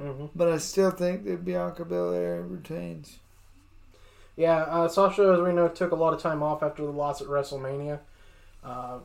Mm-hmm. 0.00 0.26
but 0.34 0.48
I 0.48 0.58
still 0.58 0.90
think 0.90 1.24
that 1.24 1.44
Bianca 1.44 1.84
Belair 1.84 2.42
retains. 2.42 3.18
Yeah, 4.36 4.62
uh, 4.62 4.88
Sasha, 4.88 5.22
as 5.34 5.40
we 5.40 5.52
know, 5.52 5.68
took 5.68 5.92
a 5.92 5.96
lot 5.96 6.12
of 6.12 6.20
time 6.20 6.42
off 6.42 6.64
after 6.64 6.82
the 6.82 6.90
loss 6.90 7.20
at 7.20 7.28
WrestleMania. 7.28 8.00
Uh, 8.64 8.98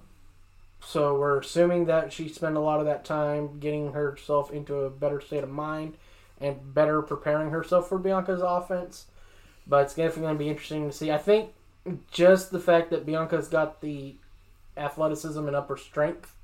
so 0.81 1.17
we're 1.17 1.39
assuming 1.39 1.85
that 1.85 2.11
she 2.13 2.27
spent 2.29 2.55
a 2.57 2.59
lot 2.61 2.79
of 2.79 2.85
that 2.85 3.05
time 3.05 3.59
getting 3.59 3.93
herself 3.93 4.51
into 4.51 4.75
a 4.77 4.89
better 4.89 5.21
state 5.21 5.43
of 5.43 5.49
mind 5.49 5.97
and 6.39 6.73
better 6.73 7.01
preparing 7.01 7.49
herself 7.51 7.89
for 7.89 7.99
Bianca's 7.99 8.41
offense. 8.41 9.05
But 9.67 9.85
it's 9.85 9.93
definitely 9.95 10.23
going 10.23 10.35
to 10.35 10.39
be 10.39 10.49
interesting 10.49 10.89
to 10.89 10.95
see. 10.95 11.11
I 11.11 11.17
think 11.17 11.51
just 12.11 12.51
the 12.51 12.59
fact 12.59 12.89
that 12.89 13.05
Bianca's 13.05 13.47
got 13.47 13.81
the 13.81 14.15
athleticism 14.77 15.45
and 15.45 15.55
upper 15.55 15.77
strength, 15.77 16.35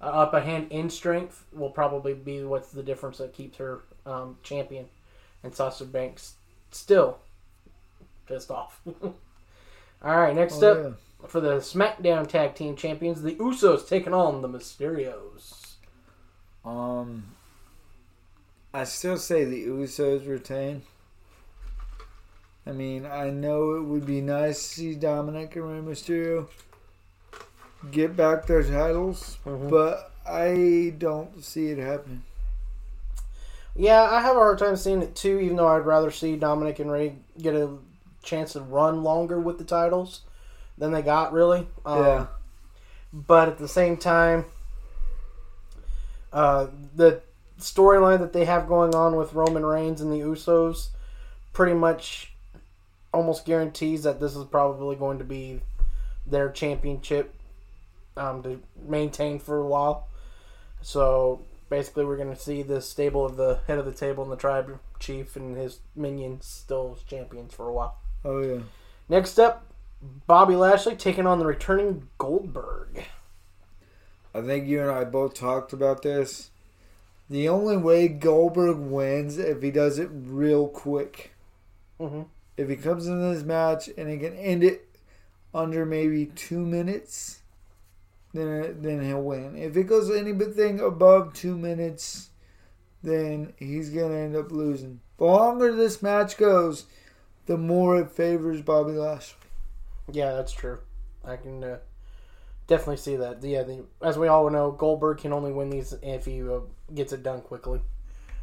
uh, 0.00 0.06
upper 0.06 0.40
hand 0.40 0.68
in 0.70 0.90
strength, 0.90 1.44
will 1.52 1.70
probably 1.70 2.14
be 2.14 2.42
what's 2.42 2.72
the 2.72 2.82
difference 2.82 3.18
that 3.18 3.32
keeps 3.34 3.58
her 3.58 3.82
um, 4.06 4.36
champion. 4.42 4.86
And 5.42 5.54
Sasha 5.54 5.84
Banks 5.84 6.34
still 6.70 7.18
pissed 8.26 8.50
off. 8.50 8.80
All 9.02 9.12
right, 10.18 10.34
next 10.34 10.62
Oh, 10.62 10.72
up 10.72 10.78
yeah. 10.78 10.90
For 11.26 11.40
the 11.40 11.56
SmackDown 11.56 12.26
Tag 12.28 12.54
Team 12.54 12.76
Champions, 12.76 13.22
the 13.22 13.34
Usos 13.36 13.86
taking 13.88 14.14
on 14.14 14.42
the 14.42 14.48
Mysterios. 14.48 15.74
Um, 16.64 17.34
I 18.74 18.84
still 18.84 19.16
say 19.16 19.44
the 19.44 19.66
Usos 19.66 20.26
retain. 20.26 20.82
I 22.66 22.72
mean, 22.72 23.06
I 23.06 23.30
know 23.30 23.74
it 23.74 23.82
would 23.84 24.06
be 24.06 24.20
nice 24.20 24.56
to 24.62 24.74
see 24.74 24.94
Dominic 24.94 25.56
and 25.56 25.64
Rey 25.86 25.92
Mysterio 25.92 26.48
get 27.90 28.16
back 28.16 28.46
their 28.46 28.62
titles, 28.62 29.38
Mhm. 29.46 29.70
but 29.70 30.12
I 30.26 30.94
don't 30.98 31.42
see 31.42 31.68
it 31.68 31.78
happening. 31.78 32.22
Yeah, 33.74 34.02
I 34.02 34.20
have 34.20 34.36
a 34.36 34.40
hard 34.40 34.58
time 34.58 34.76
seeing 34.76 35.00
it 35.02 35.14
too, 35.14 35.38
even 35.38 35.56
though 35.56 35.68
I'd 35.68 35.86
rather 35.86 36.10
see 36.10 36.36
Dominic 36.36 36.78
and 36.78 36.90
Rey 36.90 37.16
get 37.38 37.54
a 37.54 37.78
chance 38.22 38.52
to 38.52 38.60
run 38.60 39.02
longer 39.02 39.40
with 39.40 39.58
the 39.58 39.64
titles 39.64 40.20
than 40.80 40.90
they 40.90 41.02
got, 41.02 41.32
really. 41.32 41.68
Um, 41.86 41.98
Yeah. 42.04 42.26
But 43.12 43.48
at 43.48 43.58
the 43.58 43.68
same 43.68 43.96
time, 43.96 44.46
uh, 46.32 46.68
the 46.94 47.22
storyline 47.60 48.20
that 48.20 48.32
they 48.32 48.44
have 48.46 48.66
going 48.66 48.94
on 48.94 49.16
with 49.16 49.34
Roman 49.34 49.64
Reigns 49.64 50.00
and 50.00 50.12
the 50.12 50.20
Usos 50.20 50.88
pretty 51.52 51.74
much 51.74 52.32
almost 53.12 53.44
guarantees 53.44 54.04
that 54.04 54.20
this 54.20 54.36
is 54.36 54.44
probably 54.44 54.96
going 54.96 55.18
to 55.18 55.24
be 55.24 55.60
their 56.26 56.50
championship 56.50 57.34
um, 58.16 58.42
to 58.42 58.62
maintain 58.86 59.38
for 59.38 59.58
a 59.58 59.66
while. 59.66 60.06
So 60.80 61.42
basically, 61.68 62.04
we're 62.04 62.16
going 62.16 62.34
to 62.34 62.40
see 62.40 62.62
the 62.62 62.80
stable 62.80 63.26
of 63.26 63.36
the 63.36 63.60
head 63.66 63.78
of 63.78 63.84
the 63.84 63.92
table 63.92 64.22
and 64.22 64.32
the 64.32 64.36
tribe 64.36 64.78
chief 65.00 65.34
and 65.34 65.56
his 65.56 65.80
minions 65.96 66.46
still 66.46 66.96
as 66.96 67.02
champions 67.02 67.52
for 67.52 67.68
a 67.68 67.72
while. 67.72 67.98
Oh 68.24 68.40
yeah. 68.40 68.60
Next 69.08 69.38
up, 69.40 69.66
Bobby 70.02 70.54
Lashley 70.54 70.96
taking 70.96 71.26
on 71.26 71.38
the 71.38 71.46
returning 71.46 72.08
Goldberg. 72.18 73.04
I 74.34 74.40
think 74.40 74.66
you 74.66 74.80
and 74.80 74.90
I 74.90 75.04
both 75.04 75.34
talked 75.34 75.72
about 75.72 76.02
this. 76.02 76.50
The 77.28 77.48
only 77.48 77.76
way 77.76 78.08
Goldberg 78.08 78.78
wins 78.78 79.38
if 79.38 79.62
he 79.62 79.70
does 79.70 79.98
it 79.98 80.08
real 80.12 80.68
quick. 80.68 81.32
Mhm. 82.00 82.26
If 82.56 82.68
he 82.68 82.76
comes 82.76 83.06
into 83.06 83.34
this 83.34 83.44
match 83.44 83.88
and 83.96 84.08
he 84.08 84.18
can 84.18 84.34
end 84.34 84.64
it 84.64 84.88
under 85.52 85.84
maybe 85.84 86.26
two 86.26 86.64
minutes, 86.64 87.42
then 88.32 88.82
then 88.82 89.02
he'll 89.02 89.22
win. 89.22 89.56
If 89.56 89.76
it 89.76 89.84
goes 89.84 90.10
anything 90.10 90.80
above 90.80 91.32
two 91.34 91.56
minutes, 91.56 92.30
then 93.02 93.52
he's 93.56 93.90
gonna 93.90 94.16
end 94.16 94.36
up 94.36 94.50
losing. 94.52 95.00
The 95.18 95.24
longer 95.24 95.74
this 95.74 96.02
match 96.02 96.36
goes, 96.36 96.86
the 97.46 97.58
more 97.58 97.98
it 97.98 98.10
favors 98.10 98.62
Bobby 98.62 98.92
Lashley. 98.92 99.39
Yeah, 100.12 100.32
that's 100.32 100.52
true. 100.52 100.78
I 101.24 101.36
can 101.36 101.62
uh, 101.62 101.78
definitely 102.66 102.96
see 102.96 103.16
that. 103.16 103.42
Yeah, 103.42 103.62
the, 103.62 103.84
as 104.02 104.18
we 104.18 104.28
all 104.28 104.48
know, 104.50 104.70
Goldberg 104.72 105.18
can 105.18 105.32
only 105.32 105.52
win 105.52 105.70
these 105.70 105.94
if 106.02 106.24
he 106.24 106.42
uh, 106.42 106.60
gets 106.94 107.12
it 107.12 107.22
done 107.22 107.40
quickly. 107.42 107.80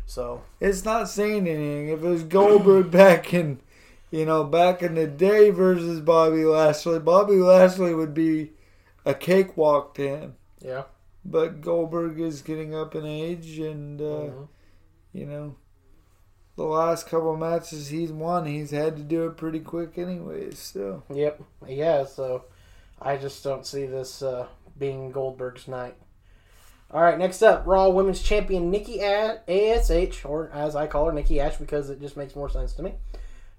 So 0.05 0.41
it's 0.59 0.85
not 0.85 1.09
saying 1.09 1.47
anything. 1.47 1.89
If 1.89 2.03
it 2.03 2.07
was 2.07 2.23
Goldberg 2.23 2.91
back 2.91 3.33
in, 3.33 3.59
you 4.11 4.25
know, 4.25 4.43
back 4.43 4.81
in 4.81 4.95
the 4.95 5.07
day 5.07 5.49
versus 5.49 5.99
Bobby 5.99 6.45
Lashley, 6.45 6.99
Bobby 6.99 7.35
Lashley 7.35 7.93
would 7.93 8.13
be 8.13 8.51
a 9.05 9.13
cakewalk 9.13 9.95
to 9.95 10.07
him. 10.07 10.35
yeah, 10.61 10.83
But 11.25 11.61
Goldberg 11.61 12.19
is 12.19 12.41
getting 12.41 12.73
up 12.75 12.95
in 12.95 13.05
age, 13.05 13.59
and 13.59 13.99
uh, 14.01 14.03
Mhm. 14.03 14.47
you 15.13 15.25
know, 15.25 15.55
the 16.57 16.63
last 16.63 17.07
couple 17.07 17.37
matches 17.37 17.87
he's 17.87 18.11
won, 18.11 18.45
he's 18.45 18.71
had 18.71 18.97
to 18.97 19.03
do 19.03 19.27
it 19.27 19.37
pretty 19.37 19.59
quick, 19.59 19.97
anyways. 19.97 20.59
So 20.59 21.03
yep, 21.13 21.41
yeah. 21.65 22.03
So 22.03 22.45
I 23.01 23.15
just 23.15 23.43
don't 23.43 23.65
see 23.65 23.85
this 23.85 24.21
uh, 24.21 24.47
being 24.77 25.11
Goldberg's 25.11 25.67
night. 25.67 25.95
All 26.89 27.01
right, 27.01 27.19
next 27.19 27.41
up, 27.41 27.67
Raw 27.67 27.89
Women's 27.89 28.21
Champion 28.21 28.71
Nikki 28.71 29.01
Ash, 29.01 30.23
or 30.25 30.49
as 30.53 30.73
I 30.73 30.87
call 30.87 31.05
her, 31.05 31.11
Nikki 31.11 31.39
Ash, 31.39 31.57
because 31.57 31.89
it 31.89 31.99
just 31.99 32.15
makes 32.15 32.33
more 32.33 32.49
sense 32.49 32.71
to 32.73 32.83
me, 32.83 32.93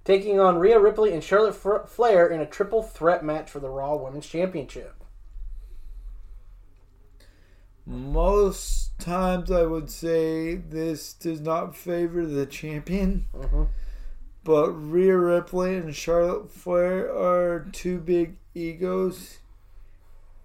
taking 0.04 0.40
on 0.40 0.56
Rhea 0.56 0.80
Ripley 0.80 1.12
and 1.12 1.22
Charlotte 1.22 1.88
Flair 1.88 2.26
in 2.28 2.40
a 2.40 2.46
triple 2.46 2.82
threat 2.82 3.22
match 3.22 3.50
for 3.50 3.60
the 3.60 3.68
Raw 3.68 3.96
Women's 3.96 4.26
Championship. 4.26 4.97
Most 7.88 8.99
times 8.99 9.50
I 9.50 9.64
would 9.64 9.88
say 9.90 10.57
this 10.57 11.14
does 11.14 11.40
not 11.40 11.75
favor 11.75 12.26
the 12.26 12.45
champion. 12.45 13.26
Mhm. 13.35 13.68
But 14.45 14.73
Rhea 14.73 15.16
Ripley 15.16 15.76
and 15.76 15.95
Charlotte 15.95 16.50
Flair 16.50 17.11
are 17.11 17.66
two 17.73 17.99
big 17.99 18.37
egos. 18.54 19.38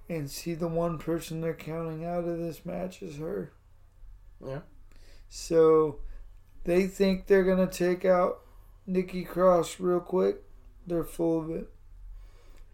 And 0.10 0.30
see, 0.30 0.54
the 0.54 0.68
one 0.68 0.98
person 0.98 1.42
they're 1.42 1.54
counting 1.54 2.06
out 2.06 2.26
of 2.26 2.38
this 2.38 2.66
match 2.66 3.02
is 3.02 3.18
her. 3.18 3.52
Yeah. 4.46 4.62
So 5.30 6.00
they 6.64 6.88
think 6.88 7.28
they're 7.28 7.44
going 7.44 7.66
to 7.66 7.74
take 7.74 8.06
out 8.06 8.42
Nikki 8.86 9.24
Cross 9.24 9.80
real 9.80 10.00
quick. 10.00 10.44
They're 10.86 11.04
full 11.04 11.40
of 11.40 11.50
it. 11.50 11.70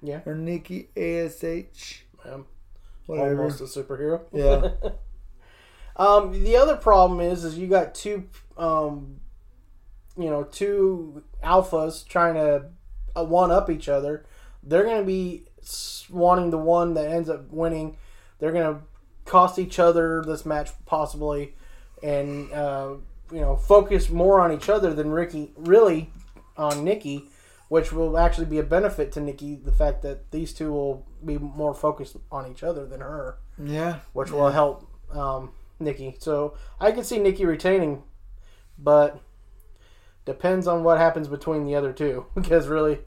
Yeah. 0.01 0.21
Or 0.25 0.35
Nikki 0.35 0.89
ASH. 0.95 2.05
Um, 2.25 2.45
Whatever. 3.09 3.41
almost 3.41 3.61
a 3.61 3.63
superhero. 3.63 4.21
Yeah. 4.31 4.91
um, 5.95 6.31
the 6.43 6.55
other 6.55 6.75
problem 6.75 7.19
is, 7.19 7.43
is 7.43 7.57
you 7.57 7.67
got 7.67 7.95
two, 7.95 8.29
um, 8.55 9.19
you 10.15 10.29
know, 10.29 10.43
two 10.43 11.23
alphas 11.43 12.07
trying 12.07 12.35
to 12.35 12.65
uh, 13.15 13.23
one 13.23 13.49
up 13.49 13.69
each 13.69 13.89
other. 13.89 14.25
They're 14.61 14.83
going 14.83 14.99
to 14.99 15.05
be 15.05 15.45
wanting 16.09 16.51
the 16.51 16.59
one 16.59 16.93
that 16.93 17.09
ends 17.09 17.29
up 17.29 17.49
winning. 17.49 17.97
They're 18.37 18.51
going 18.51 18.75
to 18.75 18.81
cost 19.25 19.57
each 19.57 19.79
other 19.79 20.23
this 20.23 20.45
match 20.45 20.69
possibly, 20.85 21.55
and 22.03 22.51
uh, 22.53 22.93
you 23.31 23.41
know, 23.41 23.55
focus 23.55 24.09
more 24.09 24.39
on 24.39 24.51
each 24.51 24.69
other 24.69 24.93
than 24.93 25.09
Ricky 25.09 25.51
really 25.55 26.11
on 26.55 26.83
Nikki. 26.83 27.29
Which 27.69 27.93
will 27.93 28.17
actually 28.17 28.45
be 28.47 28.57
a 28.59 28.63
benefit 28.63 29.11
to 29.13 29.21
Nikki, 29.21 29.55
the 29.55 29.71
fact 29.71 30.01
that 30.01 30.31
these 30.31 30.53
two 30.53 30.71
will 30.73 31.05
be 31.23 31.37
more 31.37 31.73
focused 31.73 32.17
on 32.31 32.49
each 32.51 32.63
other 32.63 32.85
than 32.85 32.99
her 32.99 33.37
Yeah. 33.57 33.99
which 34.13 34.31
will 34.31 34.49
help 34.49 34.87
um, 35.11 35.51
Nikki. 35.79 36.15
So 36.19 36.55
I 36.79 36.91
can 36.91 37.03
see 37.03 37.19
Nikki 37.19 37.45
retaining, 37.45 38.03
but 38.77 39.21
depends 40.25 40.67
on 40.67 40.83
what 40.83 40.97
happens 40.97 41.27
between 41.27 41.65
the 41.65 41.75
other 41.75 41.93
two. 41.93 42.25
Because 42.35 42.67
really, 42.67 42.99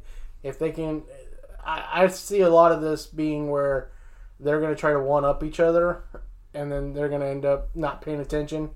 if 0.42 0.58
they 0.58 0.70
can, 0.70 1.02
I, 1.64 2.04
I 2.04 2.06
see 2.08 2.40
a 2.40 2.50
lot 2.50 2.72
of 2.72 2.80
this 2.80 3.06
being 3.06 3.50
where 3.50 3.90
they're 4.40 4.60
going 4.60 4.74
to 4.74 4.80
try 4.80 4.92
to 4.92 5.00
one 5.00 5.24
up 5.24 5.42
each 5.44 5.60
other 5.60 6.04
and 6.54 6.70
then 6.70 6.92
they're 6.92 7.08
gonna 7.08 7.24
end 7.26 7.46
up 7.46 7.74
not 7.74 8.02
paying 8.02 8.20
attention, 8.20 8.70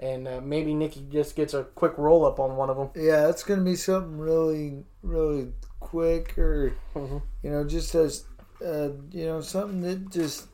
and 0.00 0.26
uh, 0.26 0.40
maybe 0.42 0.74
Nikki 0.74 1.06
just 1.12 1.36
gets 1.36 1.54
a 1.54 1.64
quick 1.64 1.96
roll 1.98 2.24
up 2.24 2.40
on 2.40 2.56
one 2.56 2.70
of 2.70 2.76
them. 2.76 2.90
Yeah, 2.96 3.28
it's 3.28 3.42
gonna 3.44 3.62
be 3.62 3.76
something 3.76 4.18
really, 4.18 4.84
really 5.02 5.52
quick, 5.78 6.36
or 6.38 6.72
Mhm. 6.94 7.22
you 7.42 7.50
know, 7.50 7.64
just 7.64 7.94
as 7.94 8.24
uh, 8.64 8.90
you 9.12 9.24
know, 9.24 9.40
something 9.40 9.80
that 9.82 10.10
just 10.10 10.46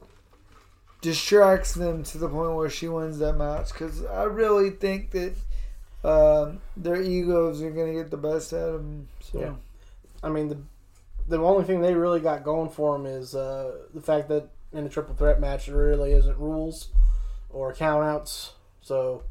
distracts 1.00 1.74
them 1.74 2.02
to 2.04 2.18
the 2.18 2.28
point 2.28 2.54
where 2.54 2.70
she 2.70 2.88
wins 2.88 3.18
that 3.18 3.34
match. 3.34 3.72
Because 3.72 4.04
I 4.04 4.24
really 4.24 4.70
think 4.70 5.10
that 5.12 5.34
um, 6.04 6.60
their 6.76 7.00
egos 7.02 7.62
are 7.62 7.70
gonna 7.70 7.92
get 7.94 8.10
the 8.10 8.16
best 8.16 8.52
out 8.52 8.68
of 8.68 8.82
them. 8.82 9.08
So 9.20 9.40
Yeah. 9.40 9.54
I 10.22 10.28
mean, 10.28 10.48
the 10.48 10.58
the 11.28 11.38
only 11.38 11.64
thing 11.64 11.80
they 11.80 11.94
really 11.94 12.20
got 12.20 12.44
going 12.44 12.70
for 12.70 12.96
them 12.96 13.04
is 13.06 13.34
uh, 13.34 13.72
the 13.92 14.00
fact 14.00 14.28
that 14.28 14.48
in 14.72 14.86
a 14.86 14.88
triple 14.88 15.14
threat 15.16 15.40
match 15.40 15.66
there 15.66 15.76
really 15.76 16.12
isn't 16.12 16.38
rules 16.38 16.90
or 17.50 17.74
countouts, 17.74 18.50
so 18.80 19.22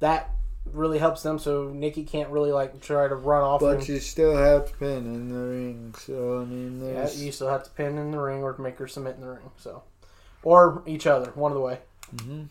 that 0.00 0.30
really 0.72 0.98
helps 0.98 1.22
them. 1.22 1.38
So 1.38 1.68
Nikki 1.68 2.04
can't 2.04 2.30
really 2.30 2.52
like 2.52 2.80
try 2.80 3.06
to 3.08 3.14
run 3.14 3.42
off. 3.42 3.60
but 3.60 3.86
you 3.88 3.98
still 4.00 4.36
have 4.36 4.70
to 4.70 4.76
pin 4.76 5.06
in 5.06 5.28
the 5.28 5.38
ring. 5.46 5.94
So 5.98 6.40
I 6.40 6.44
mean, 6.44 6.84
yeah, 6.86 7.10
you 7.12 7.32
still 7.32 7.48
have 7.48 7.64
to 7.64 7.70
pin 7.70 7.98
in 7.98 8.10
the 8.10 8.18
ring 8.18 8.42
or 8.42 8.56
make 8.58 8.78
her 8.78 8.88
submit 8.88 9.16
in 9.16 9.20
the 9.22 9.28
ring. 9.28 9.50
So, 9.58 9.82
or 10.42 10.82
each 10.86 11.06
other, 11.06 11.30
one 11.34 11.52
of 11.52 11.56
the 11.56 11.62
way. 11.62 11.78
Mhm. 12.16 12.48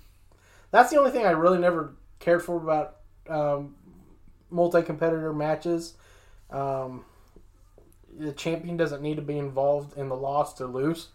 That's 0.72 0.90
the 0.92 0.98
only 0.98 1.12
thing 1.12 1.26
I 1.26 1.32
really 1.32 1.60
never 1.60 1.94
cared 2.20 2.44
for 2.44 2.58
about 2.58 2.96
um, 3.30 3.76
multi-competitor 4.50 5.32
matches. 5.34 5.94
Um, 6.50 7.06
the 8.18 8.32
champion 8.32 8.78
doesn't 8.78 9.02
need 9.02 9.16
to 9.16 9.22
be 9.22 9.38
involved 9.38 9.98
in 9.98 10.10
the 10.10 10.16
loss 10.16 10.54
to 10.56 10.66
lose. 10.68 11.08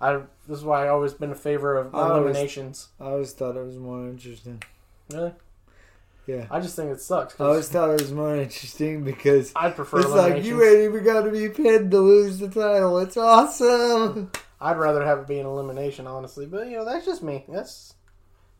I 0.00 0.20
this 0.48 0.58
is 0.58 0.64
why 0.64 0.84
I 0.86 0.88
always 0.88 1.12
been 1.12 1.30
in 1.30 1.36
favor 1.36 1.76
of 1.76 1.94
I 1.94 1.98
always- 2.08 2.24
eliminations. 2.36 2.88
I 3.00 3.04
always 3.06 3.32
thought 3.32 3.56
it 3.56 3.64
was 3.64 3.76
more 3.76 4.06
interesting. 4.08 4.62
Really, 5.12 5.32
Yeah. 6.26 6.46
I 6.50 6.60
just 6.60 6.76
think 6.76 6.90
it 6.90 7.00
sucks. 7.00 7.38
I 7.38 7.44
always 7.44 7.68
thought 7.68 7.90
it 7.90 8.00
was 8.00 8.12
more 8.12 8.34
interesting 8.36 9.04
because 9.04 9.52
I'd 9.54 9.76
prefer 9.76 10.00
it's 10.00 10.08
like 10.08 10.44
you 10.44 10.62
ain't 10.64 10.80
even 10.80 11.04
got 11.04 11.22
to 11.22 11.30
be 11.30 11.48
pinned 11.48 11.90
to 11.90 11.98
lose 11.98 12.38
the 12.38 12.48
title. 12.48 12.98
It's 12.98 13.16
awesome. 13.16 14.30
I'd 14.60 14.78
rather 14.78 15.04
have 15.04 15.18
it 15.18 15.26
be 15.26 15.38
an 15.38 15.46
elimination, 15.46 16.06
honestly. 16.06 16.46
But 16.46 16.68
you 16.68 16.78
know, 16.78 16.84
that's 16.84 17.04
just 17.04 17.22
me. 17.22 17.44
That's 17.48 17.94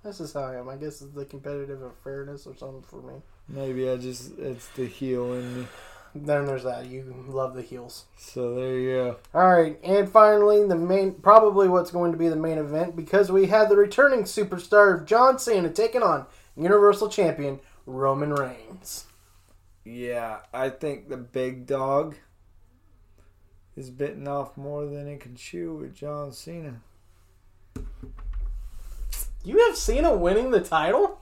that's 0.02 0.18
just 0.18 0.34
how 0.34 0.40
I 0.40 0.56
am. 0.56 0.68
I 0.68 0.76
guess 0.76 1.00
it's 1.00 1.12
the 1.14 1.24
competitive 1.24 1.80
fairness 2.02 2.46
or 2.46 2.54
something 2.54 2.82
for 2.82 3.00
me. 3.00 3.22
Maybe 3.48 3.88
I 3.88 3.96
just 3.96 4.38
it's 4.38 4.68
the 4.68 4.86
heel 4.86 5.32
in 5.32 5.60
me. 5.60 5.66
Then 6.16 6.46
there's 6.46 6.62
that. 6.62 6.86
You 6.86 7.24
love 7.26 7.54
the 7.54 7.62
heels. 7.62 8.04
So 8.16 8.54
there 8.54 8.78
you 8.78 8.90
go. 8.90 9.16
All 9.34 9.50
right, 9.50 9.76
and 9.82 10.08
finally, 10.08 10.64
the 10.64 10.76
main, 10.76 11.14
probably 11.14 11.66
what's 11.66 11.90
going 11.90 12.12
to 12.12 12.18
be 12.18 12.28
the 12.28 12.36
main 12.36 12.58
event 12.58 12.94
because 12.94 13.32
we 13.32 13.46
have 13.46 13.68
the 13.68 13.76
returning 13.76 14.22
superstar 14.22 14.94
of 14.96 15.06
John 15.06 15.40
Cena 15.40 15.70
taking 15.70 16.04
on 16.04 16.26
Universal 16.56 17.08
Champion 17.08 17.60
Roman 17.86 18.32
Reigns. 18.34 19.06
Yeah, 19.84 20.38
I 20.52 20.70
think 20.70 21.08
the 21.08 21.16
big 21.16 21.66
dog 21.66 22.16
is 23.76 23.90
bitten 23.90 24.28
off 24.28 24.56
more 24.56 24.86
than 24.86 25.08
it 25.08 25.20
can 25.20 25.34
chew 25.34 25.74
with 25.74 25.94
John 25.94 26.32
Cena. 26.32 26.80
You 29.44 29.58
have 29.66 29.76
Cena 29.76 30.16
winning 30.16 30.50
the 30.50 30.60
title? 30.60 31.20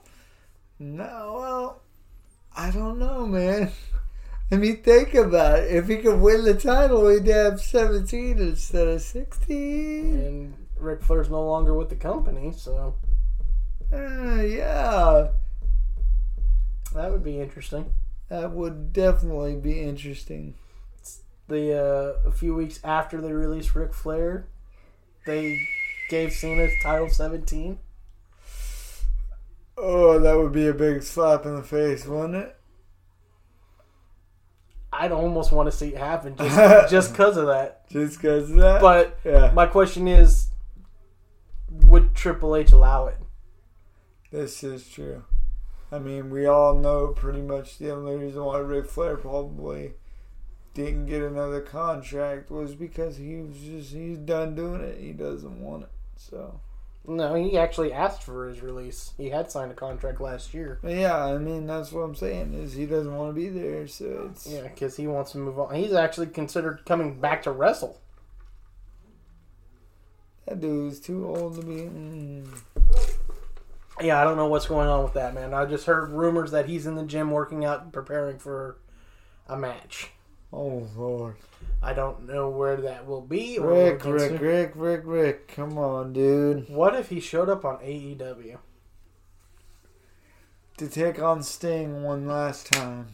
No, 0.79 1.37
well, 1.39 1.81
I 2.55 2.71
don't 2.71 2.99
know, 2.99 3.27
man. 3.27 3.71
I 4.51 4.55
mean, 4.55 4.83
think 4.83 5.13
about 5.15 5.59
it. 5.59 5.75
If 5.75 5.87
he 5.87 5.97
could 5.97 6.19
win 6.19 6.45
the 6.45 6.53
title, 6.53 7.09
he'd 7.09 7.25
have 7.27 7.59
17 7.59 8.37
instead 8.37 8.87
of 8.87 9.01
16. 9.01 10.19
And 10.19 10.53
Ric 10.77 11.01
Flair's 11.01 11.29
no 11.29 11.43
longer 11.43 11.73
with 11.73 11.89
the 11.89 11.95
company, 11.95 12.53
so 12.55 12.95
Uh, 13.93 14.41
yeah, 14.41 15.27
that 16.95 17.11
would 17.11 17.23
be 17.23 17.39
interesting. 17.39 17.93
that 18.29 18.51
would 18.51 18.91
definitely 18.91 19.55
be 19.55 19.81
interesting. 19.81 20.55
The 21.47 21.73
uh, 22.25 22.27
a 22.29 22.31
few 22.31 22.55
weeks 22.55 22.79
after 22.83 23.21
they 23.21 23.31
released 23.33 23.75
Ric 23.75 23.93
Flair, 23.93 24.47
they 25.25 25.59
gave 26.09 26.31
Cena 26.33 26.69
title 26.81 27.09
17. 27.09 27.77
Oh, 29.77 30.19
that 30.19 30.37
would 30.37 30.51
be 30.53 30.67
a 30.67 30.73
big 30.73 31.03
slap 31.03 31.45
in 31.45 31.55
the 31.55 31.63
face, 31.63 32.05
wouldn't 32.05 32.35
it? 32.35 32.55
I'd 34.91 35.11
almost 35.11 35.51
want 35.51 35.69
to 35.69 35.75
see 35.75 35.89
it 35.89 35.97
happen 35.97 36.35
just 36.37 36.89
just 36.91 37.11
because 37.11 37.37
of 37.37 37.47
that. 37.47 37.89
Just 37.89 38.21
because 38.21 38.49
of 38.51 38.57
that? 38.57 38.81
But 38.81 39.19
yeah, 39.23 39.51
my 39.53 39.65
question 39.65 40.07
is, 40.07 40.47
would 41.69 42.13
Triple 42.15 42.55
H 42.55 42.71
allow 42.71 43.07
it? 43.07 43.17
This 44.33 44.63
is 44.63 44.89
true. 44.89 45.23
I 45.91 45.99
mean, 45.99 46.31
we 46.31 46.47
all 46.47 46.73
know 46.73 47.07
pretty 47.09 47.41
much 47.41 47.77
the 47.77 47.91
only 47.91 48.15
reason 48.15 48.43
why 48.43 48.57
Ric 48.57 48.87
Flair 48.89 49.15
probably 49.15 49.93
didn't 50.73 51.05
get 51.05 51.21
another 51.21 51.61
contract 51.61 52.49
was 52.49 52.73
because 52.73 53.17
he 53.17 53.35
was 53.35 53.55
just, 53.59 53.93
he's 53.93 54.17
done 54.17 54.55
doing 54.55 54.81
it. 54.81 54.99
He 54.99 55.11
doesn't 55.11 55.61
want 55.61 55.83
it. 55.83 55.89
So, 56.15 56.59
No, 57.05 57.35
he 57.35 57.59
actually 57.59 57.93
asked 57.93 58.23
for 58.23 58.47
his 58.49 58.63
release. 58.63 59.11
He 59.17 59.29
had 59.29 59.51
signed 59.51 59.71
a 59.71 59.75
contract 59.75 60.19
last 60.19 60.51
year. 60.51 60.79
Yeah, 60.83 61.25
I 61.25 61.37
mean, 61.37 61.67
that's 61.67 61.91
what 61.91 62.01
I'm 62.01 62.15
saying 62.15 62.55
is 62.55 62.73
he 62.73 62.87
doesn't 62.87 63.15
want 63.15 63.35
to 63.35 63.39
be 63.39 63.49
there. 63.49 63.85
So 63.87 64.29
it's, 64.31 64.47
Yeah, 64.47 64.63
because 64.63 64.97
he 64.97 65.05
wants 65.05 65.33
to 65.33 65.37
move 65.37 65.59
on. 65.59 65.75
He's 65.75 65.93
actually 65.93 66.27
considered 66.27 66.85
coming 66.87 67.19
back 67.19 67.43
to 67.43 67.51
wrestle. 67.51 68.01
that 70.47 70.59
dude's 70.59 70.99
too 70.99 71.27
old 71.27 71.61
to 71.61 71.67
be. 71.67 71.83
Mm. 71.83 72.47
Yeah, 74.01 74.19
I 74.19 74.23
don't 74.23 74.37
know 74.37 74.47
what's 74.47 74.65
going 74.65 74.87
on 74.87 75.03
with 75.03 75.13
that, 75.13 75.33
man. 75.33 75.53
I 75.53 75.65
just 75.65 75.85
heard 75.85 76.09
rumors 76.09 76.51
that 76.51 76.67
he's 76.67 76.85
in 76.85 76.95
the 76.95 77.03
gym 77.03 77.31
working 77.31 77.63
out 77.63 77.83
and 77.83 77.93
preparing 77.93 78.39
for 78.39 78.79
a 79.47 79.55
match. 79.55 80.11
Oh, 80.51 80.87
Lord. 80.95 81.35
I 81.81 81.93
don't 81.93 82.27
know 82.27 82.49
where 82.49 82.77
that 82.77 83.05
will 83.05 83.21
be. 83.21 83.59
Ric, 83.59 84.03
Ric. 84.05 84.39
Ric, 84.39 84.71
Ric, 84.75 85.01
Ric. 85.03 85.47
Come 85.47 85.77
on, 85.77 86.13
dude. 86.13 86.69
What 86.69 86.95
if 86.95 87.09
he 87.09 87.19
showed 87.19 87.49
up 87.49 87.65
on 87.65 87.77
AEW? 87.77 88.57
To 90.77 90.87
take 90.87 91.21
on 91.21 91.43
Sting 91.43 92.03
one 92.03 92.27
last 92.27 92.71
time. 92.71 93.09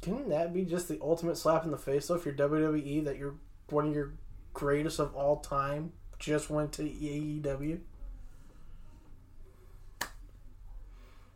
Can 0.00 0.28
that 0.30 0.52
be 0.52 0.64
just 0.64 0.88
the 0.88 0.98
ultimate 1.00 1.36
slap 1.36 1.64
in 1.64 1.70
the 1.70 1.78
face, 1.78 2.08
though, 2.08 2.16
if 2.16 2.24
you're 2.24 2.34
WWE, 2.34 3.04
that 3.04 3.18
you're 3.18 3.36
one 3.70 3.88
of 3.88 3.94
your 3.94 4.14
greatest 4.52 4.98
of 4.98 5.14
all 5.14 5.36
time 5.36 5.92
just 6.18 6.50
went 6.50 6.72
to 6.72 6.82
AEW? 6.82 7.80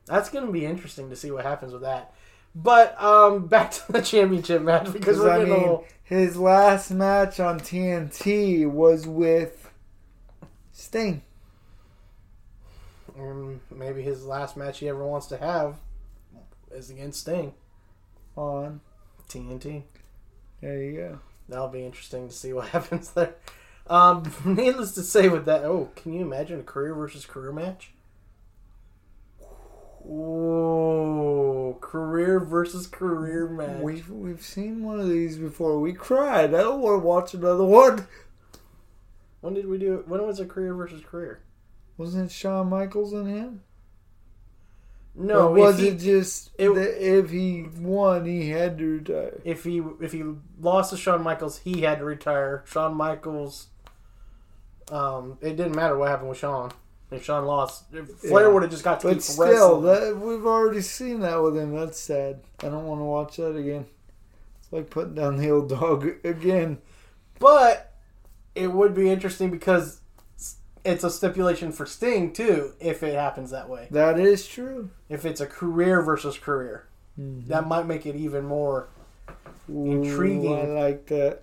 That's 0.07 0.29
going 0.29 0.47
to 0.47 0.53
be 0.53 0.65
interesting 0.65 1.11
to 1.11 1.17
see 1.17 1.31
what 1.31 1.45
happens 1.45 1.73
with 1.73 1.83
that. 1.83 2.15
But 2.55 3.01
um, 3.03 3.47
back 3.49 3.73
to 3.73 3.93
the 3.93 4.01
championship 4.03 4.63
match 4.63 4.93
because 4.93 5.19
we're 5.19 5.31
I 5.31 5.39
getting 5.39 5.53
a 5.53 5.57
mean, 5.57 5.63
little. 5.63 5.85
his 6.05 6.37
last 6.37 6.91
match 6.91 7.41
on 7.41 7.61
TNT 7.61 8.71
was 8.71 9.07
with 9.07 9.71
Sting. 10.73 11.23
Um, 13.19 13.61
maybe 13.75 14.03
his 14.03 14.25
last 14.25 14.57
match 14.57 14.79
he 14.79 14.89
ever 14.89 15.05
wants 15.07 15.27
to 15.29 15.37
have 15.39 15.77
is 16.71 16.91
against 16.91 17.21
Sting. 17.21 17.55
On. 18.37 18.81
TNT. 19.29 19.83
There 20.61 20.83
you 20.83 20.93
go. 20.93 21.19
That'll 21.49 21.69
be 21.69 21.85
interesting 21.85 22.29
to 22.29 22.35
see 22.35 22.53
what 22.53 22.69
happens 22.71 23.11
there. 23.11 23.35
Um, 23.89 24.33
needless 24.45 24.93
to 24.93 25.03
say, 25.03 25.29
with 25.29 25.45
that, 25.47 25.65
oh, 25.65 25.91
can 25.97 26.13
you 26.13 26.23
imagine 26.23 26.61
a 26.61 26.65
career 26.65 26.95
versus 26.95 27.25
career 27.27 27.53
match? 27.53 27.93
Whoa, 30.07 31.79
career 31.81 32.39
versus 32.41 32.87
career 32.87 33.49
match. 33.49 33.81
We've, 33.81 34.09
we've 34.09 34.43
seen 34.45 34.85
one 34.85 35.01
of 35.01 35.09
these 35.09 35.37
before. 35.37 35.81
We 35.81 35.93
cried. 35.93 36.55
I 36.55 36.63
don't 36.63 36.81
want 36.81 37.03
to 37.03 37.07
watch 37.07 37.35
another 37.35 37.65
one. 37.65 38.07
When 39.41 39.55
did 39.55 39.67
we 39.67 39.79
do 39.79 39.95
it? 39.95 40.09
When 40.09 40.25
was 40.27 40.39
a 40.41 40.47
career 40.47 40.75
versus 40.75 41.03
career? 41.05 41.43
Wasn't 41.99 42.27
it 42.27 42.33
Shawn 42.33 42.69
Michaels 42.69 43.13
and 43.13 43.29
him? 43.29 43.63
No, 45.19 45.49
or 45.49 45.53
was 45.53 45.79
he, 45.79 45.89
it 45.89 45.99
just 45.99 46.51
it- 46.59 46.69
if 46.77 47.31
he 47.31 47.63
won, 47.79 48.27
he 48.27 48.51
had 48.51 48.77
to 48.79 48.99
retire? 48.99 49.41
if 49.45 49.65
he 49.65 49.83
if 50.01 50.13
he 50.13 50.23
lost 50.61 50.91
to 50.91 50.97
Shawn 50.97 51.23
Michaels, 51.23 51.59
he 51.59 51.81
had 51.83 51.99
to 52.01 52.05
retire. 52.05 52.63
Shawn 52.67 52.95
Michaels, 52.95 53.69
um, 54.91 55.39
it 55.41 55.57
didn't 55.57 55.75
matter 55.75 55.97
what 55.97 56.11
happened 56.11 56.29
with 56.29 56.39
Shawn. 56.39 56.71
If 57.11 57.25
Shawn 57.25 57.45
lost, 57.47 57.85
if 57.93 58.09
Flair 58.09 58.47
Yeah. 58.47 58.53
would 58.53 58.63
have 58.63 58.71
just 58.71 58.83
got 58.83 59.01
to 59.01 59.09
But 59.09 59.23
still, 59.23 59.81
that 59.83 60.17
we've 60.19 60.45
already 60.45 60.81
seen 60.81 61.21
that 61.21 61.41
with 61.41 61.57
him. 61.57 61.75
That's 61.75 62.01
sad. 62.01 62.41
I 62.61 62.67
don't 62.69 62.85
want 62.87 63.01
to 63.01 63.05
watch 63.05 63.37
that 63.37 63.55
again. 63.57 63.87
It's 64.61 64.73
like 64.73 64.91
putting 64.91 65.15
down 65.15 65.37
the 65.37 65.51
old 65.51 65.69
dog 65.69 66.07
again. 66.25 66.79
But 67.39 67.93
it 68.55 68.73
would 68.73 68.95
be 68.95 69.09
interesting 69.09 69.51
because 69.51 70.01
it's 70.85 71.05
a 71.05 71.11
stipulation 71.11 71.71
for 71.71 71.87
Sting 71.87 72.33
too, 72.33 72.73
if 72.81 73.03
it 73.03 73.15
happens 73.15 73.51
that 73.51 73.69
way. 73.69 73.87
That 73.91 74.19
is 74.19 74.47
true. 74.49 74.91
If 75.09 75.25
it's 75.25 75.41
a 75.41 75.47
career 75.47 76.03
versus 76.03 76.39
career, 76.39 76.87
mm-hmm. 77.21 77.49
that 77.49 77.69
might 77.69 77.87
make 77.87 78.07
it 78.07 78.17
even 78.17 78.45
more 78.45 78.89
Ooh, 79.69 80.03
Intriguing. 80.03 80.55
I 80.57 80.65
like 80.65 81.07
that. 81.07 81.43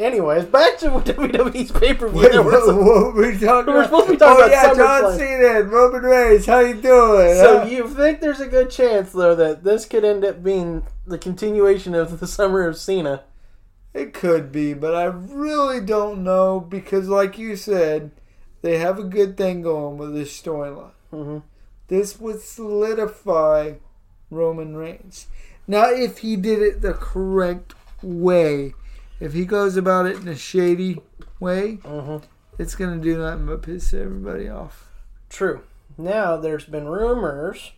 Anyways, 0.00 0.46
back 0.46 0.78
to 0.78 0.86
WWE's 0.90 1.70
pay 1.72 1.92
per 1.92 2.08
view. 2.08 2.20
Wait, 2.22 2.34
what, 2.34 2.66
what 2.66 3.14
were 3.14 3.32
we 3.32 3.38
talking 3.38 3.74
We're 3.74 3.84
supposed 3.84 4.06
to 4.06 4.12
be 4.12 4.16
talking 4.16 4.44
oh, 4.44 4.46
about 4.46 4.50
yeah, 4.50 4.74
John 4.74 5.18
Cena 5.18 5.62
Roman 5.64 6.02
Reigns. 6.02 6.46
How 6.46 6.60
you 6.60 6.72
doing? 6.72 7.34
So 7.34 7.60
huh? 7.60 7.66
you 7.66 7.86
think 7.86 8.20
there's 8.20 8.40
a 8.40 8.46
good 8.46 8.70
chance 8.70 9.12
though 9.12 9.34
that 9.34 9.62
this 9.62 9.84
could 9.84 10.02
end 10.02 10.24
up 10.24 10.42
being 10.42 10.86
the 11.06 11.18
continuation 11.18 11.94
of 11.94 12.18
the 12.18 12.26
Summer 12.26 12.66
of 12.66 12.78
Cena? 12.78 13.24
It 13.92 14.14
could 14.14 14.50
be, 14.50 14.72
but 14.72 14.94
I 14.94 15.04
really 15.04 15.84
don't 15.84 16.24
know 16.24 16.60
because, 16.60 17.08
like 17.08 17.36
you 17.36 17.54
said, 17.54 18.10
they 18.62 18.78
have 18.78 18.98
a 18.98 19.04
good 19.04 19.36
thing 19.36 19.60
going 19.60 19.98
with 19.98 20.14
this 20.14 20.40
storyline. 20.40 20.92
Mhm. 21.12 21.42
This 21.88 22.18
would 22.18 22.40
solidify 22.40 23.74
Roman 24.30 24.76
Reigns. 24.76 25.26
Now, 25.66 25.90
if 25.90 26.18
he 26.18 26.36
did 26.36 26.62
it 26.62 26.80
the 26.80 26.94
correct 26.94 27.74
way, 28.02 28.72
if 29.20 29.32
he 29.32 29.44
goes 29.44 29.76
about 29.76 30.06
it 30.06 30.16
in 30.16 30.26
a 30.28 30.34
shady 30.36 31.00
way, 31.38 31.76
Mhm. 31.84 32.22
it's 32.58 32.74
going 32.74 32.98
to 32.98 33.02
do 33.02 33.18
nothing 33.18 33.46
but 33.46 33.62
piss 33.62 33.94
everybody 33.94 34.48
off. 34.48 34.90
True. 35.28 35.62
Now 35.96 36.36
there's 36.36 36.64
been 36.64 36.88
rumors 36.88 37.72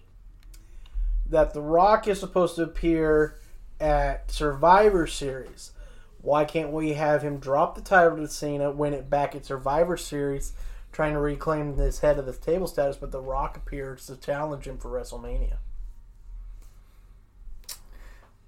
that 1.29 1.53
The 1.55 1.61
Rock 1.63 2.07
is 2.09 2.21
supposed 2.21 2.57
to 2.57 2.63
appear 2.63 3.39
at 3.81 4.31
Survivor 4.31 5.07
Series. 5.07 5.73
Why 6.21 6.45
can't 6.45 6.71
we 6.71 6.93
have 6.93 7.23
him 7.23 7.39
drop 7.39 7.75
the 7.75 7.81
title 7.81 8.17
to 8.19 8.29
Cena, 8.29 8.71
win 8.71 8.95
it 8.95 9.11
back 9.11 9.35
at 9.35 9.45
Survivor 9.45 9.97
Series, 9.97 10.53
trying 10.93 11.15
to 11.15 11.19
reclaim 11.19 11.77
his 11.77 11.99
head 12.01 12.19
of 12.19 12.27
the 12.27 12.33
table 12.33 12.69
status, 12.69 12.97
but 12.97 13.11
The 13.11 13.21
Rock 13.21 13.57
appears 13.57 14.07
to 14.07 14.17
challenge 14.17 14.69
him 14.69 14.79
for 14.79 14.89
WrestleMania? 14.89 15.57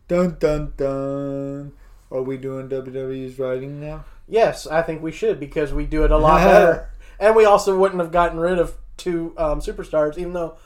Dun 0.06 0.36
dun 0.38 0.72
dun. 0.76 1.72
Are 2.14 2.22
we 2.22 2.36
doing 2.36 2.68
WWE's 2.68 3.38
writing 3.38 3.80
now? 3.80 4.04
Yes, 4.28 4.66
I 4.66 4.82
think 4.82 5.02
we 5.02 5.12
should 5.12 5.38
because 5.40 5.74
we 5.74 5.84
do 5.84 6.04
it 6.04 6.10
a 6.10 6.16
lot 6.16 6.38
better, 6.44 6.90
and 7.20 7.34
we 7.36 7.44
also 7.44 7.76
wouldn't 7.76 8.00
have 8.00 8.12
gotten 8.12 8.38
rid 8.38 8.58
of 8.58 8.74
two 8.96 9.34
um, 9.36 9.60
superstars, 9.60 10.16
even 10.16 10.32
though, 10.32 10.56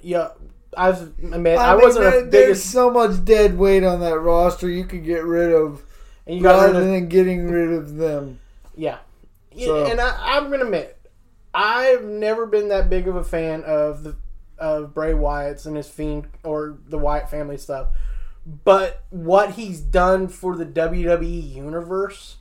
yeah, 0.00 0.28
I've 0.76 1.00
admit 1.00 1.58
I, 1.58 1.72
mean, 1.74 1.82
wasn't 1.82 2.04
there- 2.04 2.24
a 2.26 2.30
There's 2.30 2.62
so 2.62 2.90
much 2.90 3.24
dead 3.24 3.56
weight 3.58 3.82
on 3.84 4.00
that 4.00 4.18
roster 4.18 4.68
you 4.68 4.84
could 4.84 5.04
get 5.04 5.24
rid 5.24 5.50
of 5.52 5.82
And 6.26 6.36
you 6.36 6.42
got 6.42 6.60
rid 6.60 6.66
rather 6.74 6.80
of 6.80 6.84
than 6.86 7.08
getting 7.08 7.50
rid 7.50 7.72
of 7.72 7.96
them. 7.96 8.38
Yeah. 8.76 8.98
Yeah, 9.52 9.66
So- 9.66 9.86
and 9.86 10.00
I, 10.00 10.36
I'm 10.36 10.50
gonna 10.50 10.64
admit, 10.66 10.96
I've 11.54 12.04
never 12.04 12.44
been 12.46 12.68
that 12.68 12.90
big 12.90 13.08
of 13.08 13.16
a 13.16 13.24
fan 13.24 13.64
of 13.64 14.04
the 14.04 14.16
of 14.58 14.92
Bray 14.92 15.14
Wyatt's 15.14 15.66
and 15.66 15.76
his 15.76 15.88
Fiend 15.88 16.26
or 16.44 16.76
the 16.88 16.98
Wyatt 16.98 17.30
family 17.30 17.56
stuff. 17.56 17.88
But 18.64 19.04
what 19.10 19.52
he's 19.52 19.80
done 19.80 20.28
for 20.28 20.56
the 20.56 20.64
WWE 20.64 21.54
universe 21.54 22.36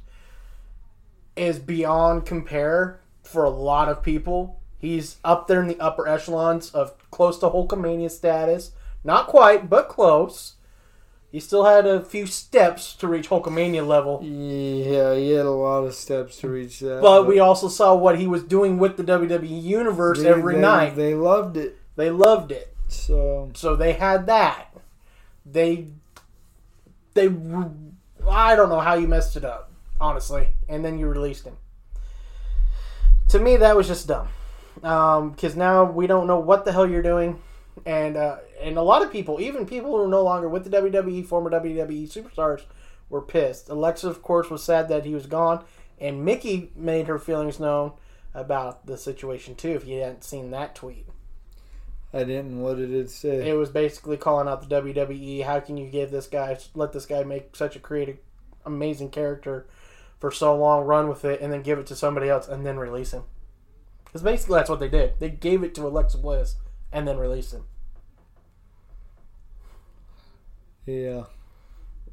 is 1.36 1.60
beyond 1.60 2.26
compare 2.26 3.02
for 3.24 3.44
a 3.44 3.50
lot 3.50 3.90
of 3.90 4.02
people. 4.02 4.62
He's 4.78 5.18
up 5.24 5.48
there 5.48 5.62
in 5.62 5.68
the 5.68 5.80
upper 5.80 6.08
echelons 6.08 6.72
of 6.72 6.94
close 7.12 7.38
to 7.40 7.48
Hulkamania 7.50 8.10
status. 8.10 8.72
Not 9.04 9.28
quite, 9.28 9.70
but 9.70 9.90
close. 9.90 10.54
He 11.30 11.42
still 11.42 11.66
had 11.66 11.86
a 11.86 12.02
few 12.02 12.26
steps 12.26 12.94
to 12.96 13.08
reach 13.08 13.30
Hulkamania 13.30 13.86
level. 13.86 14.22
Yeah, 14.24 15.14
he 15.14 15.32
had 15.32 15.46
a 15.46 15.52
lot 15.52 15.84
of 15.84 15.94
steps 15.94 16.38
to 16.38 16.48
reach 16.48 16.80
that. 16.80 17.02
But 17.02 17.28
we 17.28 17.40
also 17.40 17.68
saw 17.68 17.94
what 17.96 18.18
he 18.18 18.28
was 18.28 18.44
doing 18.44 18.78
with 18.78 18.96
the 18.96 19.04
WWE 19.04 19.62
universe 19.62 20.22
they- 20.22 20.30
every 20.30 20.56
they- 20.56 20.62
night. 20.62 20.96
They 20.96 21.16
loved 21.16 21.58
it. 21.58 21.78
They 21.98 22.12
loved 22.12 22.54
it. 22.54 22.74
So 22.88 23.50
So 23.54 23.76
they 23.76 23.94
had 23.94 24.26
that. 24.28 24.74
They 25.46 25.88
they 27.18 27.28
I 28.30 28.56
don't 28.56 28.70
know 28.70 28.80
how 28.80 28.96
you 28.96 29.08
messed 29.08 29.36
it 29.36 29.46
up, 29.46 29.72
honestly. 30.00 30.50
And 30.68 30.84
then 30.84 30.98
you 30.98 31.08
released 31.08 31.46
him. 31.46 31.58
To 33.30 33.40
me 33.40 33.58
that 33.58 33.76
was 33.76 33.88
just 33.88 34.08
dumb. 34.08 34.30
Um, 34.84 35.34
cuz 35.36 35.56
now 35.56 35.84
we 35.84 36.08
don't 36.08 36.28
know 36.28 36.40
what 36.40 36.64
the 36.64 36.72
hell 36.72 36.90
you're 36.90 37.02
doing 37.02 37.42
and 37.86 38.16
uh, 38.16 38.38
and 38.62 38.78
a 38.78 38.82
lot 38.82 39.04
of 39.04 39.12
people, 39.12 39.40
even 39.40 39.66
people 39.66 39.92
who 39.92 40.04
are 40.04 40.08
no 40.08 40.24
longer 40.24 40.50
with 40.50 40.64
the 40.64 40.82
WWE, 40.82 41.26
former 41.26 41.50
WWE 41.50 42.12
superstars 42.12 42.64
were 43.10 43.22
pissed. 43.22 43.70
Alexa 43.70 44.08
of 44.08 44.22
course 44.22 44.50
was 44.50 44.64
sad 44.64 44.88
that 44.90 45.06
he 45.06 45.14
was 45.14 45.26
gone 45.26 45.64
and 46.00 46.24
Mickie 46.24 46.72
made 46.76 47.08
her 47.08 47.20
feelings 47.20 47.60
known 47.60 47.94
about 48.34 48.86
the 48.86 48.98
situation 48.98 49.56
too 49.56 49.72
if 49.72 49.88
you 49.88 50.00
hadn't 50.00 50.24
seen 50.24 50.52
that 50.52 50.76
tweet. 50.76 51.08
I 52.14 52.20
didn't. 52.20 52.62
What 52.62 52.78
did 52.78 52.94
it 52.94 53.10
say? 53.10 53.50
It 53.50 53.54
was 53.54 53.70
basically 53.70 54.18
calling 54.18 54.48
out 54.48 54.68
the 54.68 54.82
WWE. 54.82 55.44
How 55.44 55.60
can 55.60 55.78
you 55.78 55.90
give 55.90 56.10
this 56.12 56.28
guy, 56.28 56.58
let 56.74 56.94
this 56.94 57.06
guy 57.06 57.24
make 57.24 57.56
such 57.56 57.76
a 57.76 57.80
creative, 57.80 58.18
amazing 58.66 59.10
character 59.10 59.68
for 60.20 60.32
so 60.32 60.56
long, 60.56 60.86
run 60.86 61.10
with 61.10 61.26
it, 61.26 61.42
and 61.42 61.52
then 61.52 61.62
give 61.62 61.80
it 61.80 61.88
to 61.88 61.96
somebody 61.96 62.30
else 62.30 62.48
and 62.48 62.66
then 62.66 62.78
release 62.78 63.12
him? 63.12 63.24
Because 64.06 64.22
basically 64.22 64.56
that's 64.56 64.70
what 64.70 64.80
they 64.80 64.88
did. 64.88 65.20
They 65.20 65.30
gave 65.30 65.64
it 65.64 65.76
to 65.76 65.86
Alexa 65.86 66.18
Bliss 66.18 66.56
and 66.92 67.08
then 67.08 67.18
released 67.18 67.54
him. 67.54 67.66
yeah. 70.88 71.26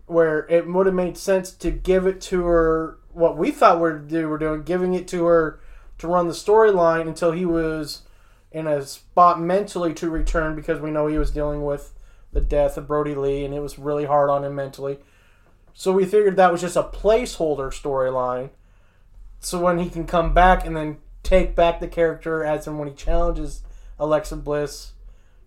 Where 0.06 0.46
it 0.50 0.68
would 0.68 0.86
have 0.86 0.94
made 0.94 1.16
sense 1.16 1.50
to 1.52 1.70
give 1.70 2.06
it 2.06 2.20
to 2.22 2.44
her, 2.44 2.98
what 3.12 3.38
we 3.38 3.50
thought 3.50 3.76
we 3.76 4.24
were 4.24 4.38
doing, 4.38 4.62
giving 4.64 4.92
it 4.92 5.08
to 5.08 5.24
her 5.24 5.60
to 5.98 6.08
run 6.08 6.28
the 6.28 6.34
storyline 6.34 7.08
until 7.08 7.32
he 7.32 7.46
was 7.46 8.02
in 8.54 8.66
a 8.68 8.80
spot 8.86 9.40
mentally 9.40 9.92
to 9.92 10.08
return 10.08 10.54
because 10.54 10.80
we 10.80 10.90
know 10.90 11.08
he 11.08 11.18
was 11.18 11.32
dealing 11.32 11.64
with 11.64 11.92
the 12.32 12.40
death 12.40 12.76
of 12.78 12.86
Brodie 12.86 13.14
Lee 13.16 13.44
and 13.44 13.52
it 13.52 13.60
was 13.60 13.78
really 13.78 14.04
hard 14.04 14.30
on 14.30 14.44
him 14.44 14.54
mentally. 14.54 14.98
So 15.74 15.92
we 15.92 16.04
figured 16.04 16.36
that 16.36 16.52
was 16.52 16.60
just 16.60 16.76
a 16.76 16.84
placeholder 16.84 17.68
storyline. 17.70 18.50
So 19.40 19.58
when 19.60 19.78
he 19.78 19.90
can 19.90 20.06
come 20.06 20.32
back 20.32 20.64
and 20.64 20.76
then 20.76 20.98
take 21.24 21.56
back 21.56 21.80
the 21.80 21.88
character 21.88 22.44
as 22.44 22.66
in 22.68 22.78
when 22.78 22.88
he 22.88 22.94
challenges 22.94 23.62
Alexa 23.98 24.36
Bliss 24.36 24.92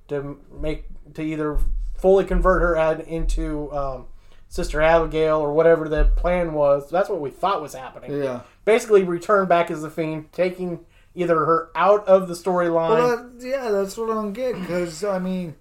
to 0.10 0.40
make 0.52 0.86
to 1.14 1.22
either 1.22 1.60
fully 1.98 2.26
convert 2.26 2.62
her 2.62 2.76
ad 2.76 3.00
into 3.02 3.72
um, 3.72 4.08
Sister 4.50 4.82
Abigail 4.82 5.38
or 5.40 5.54
whatever 5.54 5.88
the 5.88 6.06
plan 6.16 6.54
was. 6.54 6.90
That's 6.90 7.10
what 7.10 7.22
we 7.22 7.30
thought 7.30 7.62
was 7.62 7.74
happening 7.74 8.22
Yeah. 8.22 8.42
basically 8.66 9.04
return 9.04 9.48
back 9.48 9.72
as 9.72 9.82
the 9.82 9.90
fiend, 9.90 10.32
taking 10.34 10.86
either 11.18 11.36
her 11.46 11.70
out 11.76 12.08
of 12.08 12.28
the 12.30 12.34
storyline. 12.36 12.90
Well, 12.92 13.32
yeah, 13.40 13.70
that's 13.72 13.98
what 13.98 14.10
I 14.10 14.14
don't 14.14 14.34
get 14.34 14.54
because 14.60 15.04
I 15.04 15.20
mean, 15.20 15.56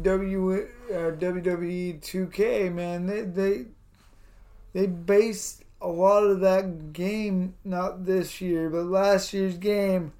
W 0.00 0.68
uh, 0.90 0.92
WWE 1.16 2.00
2K 2.00 2.72
man, 2.72 3.06
they 3.06 3.22
they 3.22 3.64
they 4.74 4.86
based 4.86 5.64
a 5.80 5.88
lot 5.88 6.22
of 6.24 6.40
that 6.40 6.92
game, 6.92 7.54
not 7.64 8.04
this 8.06 8.40
year, 8.40 8.68
but 8.70 8.84
last 8.86 9.32
year's 9.32 9.56
game, 9.58 10.12